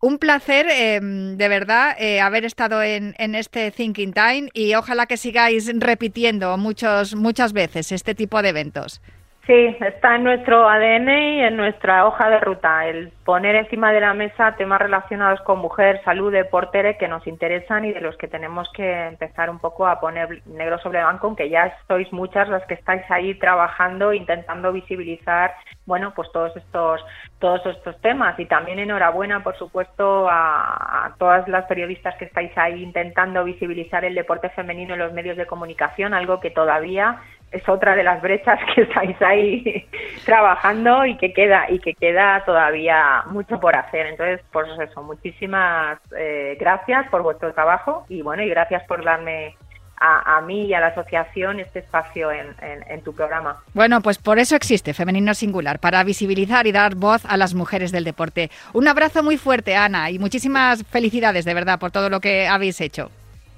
Un 0.00 0.18
placer, 0.18 0.66
em, 0.68 1.38
de 1.38 1.48
verdad, 1.48 1.96
eh, 1.98 2.20
haber 2.20 2.44
estado 2.44 2.82
en, 2.82 3.14
en, 3.18 3.34
este 3.34 3.70
Thinking 3.70 4.12
Time 4.12 4.48
y 4.52 4.74
ojalá 4.74 5.06
que 5.06 5.16
sigáis 5.16 5.70
repitiendo 5.74 6.58
muchos, 6.58 7.14
muchas 7.14 7.54
veces 7.54 7.92
este 7.92 8.14
tipo 8.14 8.42
de 8.42 8.50
eventos. 8.50 9.00
Sí, 9.46 9.76
está 9.80 10.16
en 10.16 10.24
nuestro 10.24 10.68
ADN 10.68 11.08
y 11.08 11.40
en 11.40 11.56
nuestra 11.56 12.04
hoja 12.04 12.28
de 12.30 12.40
ruta, 12.40 12.84
el 12.88 13.12
poner 13.24 13.54
encima 13.54 13.92
de 13.92 14.00
la 14.00 14.12
mesa 14.12 14.56
temas 14.56 14.80
relacionados 14.80 15.40
con 15.42 15.60
mujer, 15.60 16.00
salud, 16.04 16.32
deporte 16.32 16.96
que 16.98 17.06
nos 17.06 17.24
interesan 17.28 17.84
y 17.84 17.92
de 17.92 18.00
los 18.00 18.16
que 18.16 18.26
tenemos 18.26 18.68
que 18.72 19.06
empezar 19.06 19.48
un 19.48 19.60
poco 19.60 19.86
a 19.86 20.00
poner 20.00 20.42
negro 20.46 20.80
sobre 20.80 20.98
blanco, 20.98 21.28
aunque 21.28 21.48
ya 21.48 21.72
sois 21.86 22.12
muchas 22.12 22.48
las 22.48 22.64
que 22.66 22.74
estáis 22.74 23.08
ahí 23.08 23.34
trabajando, 23.34 24.12
intentando 24.12 24.72
visibilizar, 24.72 25.54
bueno, 25.84 26.12
pues 26.16 26.28
todos 26.32 26.56
estos, 26.56 27.00
todos 27.38 27.64
estos 27.66 28.00
temas. 28.00 28.36
Y 28.40 28.46
también 28.46 28.80
enhorabuena, 28.80 29.44
por 29.44 29.56
supuesto, 29.56 30.28
a, 30.28 31.06
a 31.06 31.14
todas 31.18 31.46
las 31.46 31.66
periodistas 31.66 32.16
que 32.16 32.24
estáis 32.24 32.50
ahí 32.58 32.82
intentando 32.82 33.44
visibilizar 33.44 34.04
el 34.04 34.16
deporte 34.16 34.48
femenino 34.50 34.94
en 34.94 35.00
los 35.00 35.12
medios 35.12 35.36
de 35.36 35.46
comunicación, 35.46 36.14
algo 36.14 36.40
que 36.40 36.50
todavía 36.50 37.20
es 37.52 37.68
otra 37.68 37.94
de 37.94 38.02
las 38.02 38.20
brechas 38.20 38.58
que 38.74 38.82
estáis 38.82 39.20
ahí 39.22 39.86
trabajando 40.24 41.06
y 41.06 41.16
que 41.16 41.32
queda 41.32 41.66
y 41.70 41.78
que 41.78 41.94
queda 41.94 42.42
todavía 42.44 43.22
mucho 43.30 43.60
por 43.60 43.76
hacer. 43.76 44.06
Entonces, 44.06 44.40
pues 44.52 44.66
eso, 44.78 45.02
muchísimas 45.02 45.98
eh, 46.16 46.56
gracias 46.58 47.08
por 47.08 47.22
vuestro 47.22 47.52
trabajo 47.52 48.04
y 48.08 48.22
bueno, 48.22 48.42
y 48.42 48.48
gracias 48.48 48.82
por 48.84 49.04
darme 49.04 49.54
a, 49.98 50.42
mí 50.42 50.66
y 50.66 50.74
a 50.74 50.80
la 50.80 50.88
asociación 50.88 51.58
este 51.58 51.78
espacio 51.78 52.30
en, 52.30 52.54
en, 52.60 53.00
tu 53.02 53.14
programa. 53.14 53.62
Bueno, 53.72 54.02
pues 54.02 54.18
por 54.18 54.38
eso 54.38 54.54
existe 54.54 54.92
Femenino 54.92 55.32
Singular, 55.32 55.78
para 55.78 56.04
visibilizar 56.04 56.66
y 56.66 56.72
dar 56.72 56.94
voz 56.96 57.24
a 57.24 57.38
las 57.38 57.54
mujeres 57.54 57.92
del 57.92 58.04
deporte. 58.04 58.50
Un 58.74 58.88
abrazo 58.88 59.22
muy 59.22 59.38
fuerte, 59.38 59.74
Ana, 59.74 60.10
y 60.10 60.18
muchísimas 60.18 60.84
felicidades 60.84 61.46
de 61.46 61.54
verdad 61.54 61.78
por 61.78 61.92
todo 61.92 62.10
lo 62.10 62.20
que 62.20 62.46
habéis 62.46 62.80
hecho. 62.82 63.10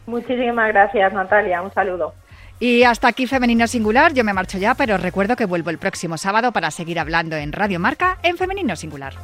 Muchísimas 0.07 0.69
gracias, 0.69 1.13
Natalia. 1.13 1.61
Un 1.61 1.73
saludo. 1.73 2.15
Y 2.61 2.83
hasta 2.83 3.09
aquí 3.09 3.27
Femenino 3.27 3.67
Singular, 3.67 4.15
yo 4.15 4.25
me 4.25 4.33
marcho 4.33 4.59
ya, 4.59 4.75
pero 4.75 4.99
recuerdo 4.99 5.37
que 5.37 5.45
vuelvo 5.45 5.71
el 5.71 5.79
próximo 5.79 6.19
sábado 6.19 6.53
para 6.53 6.71
seguir 6.71 6.99
hablando 6.99 7.37
en 7.37 7.53
Radio 7.53 7.79
Marca 7.79 8.19
en 8.23 8.37
Femenino 8.37 8.75
Singular. 8.75 9.15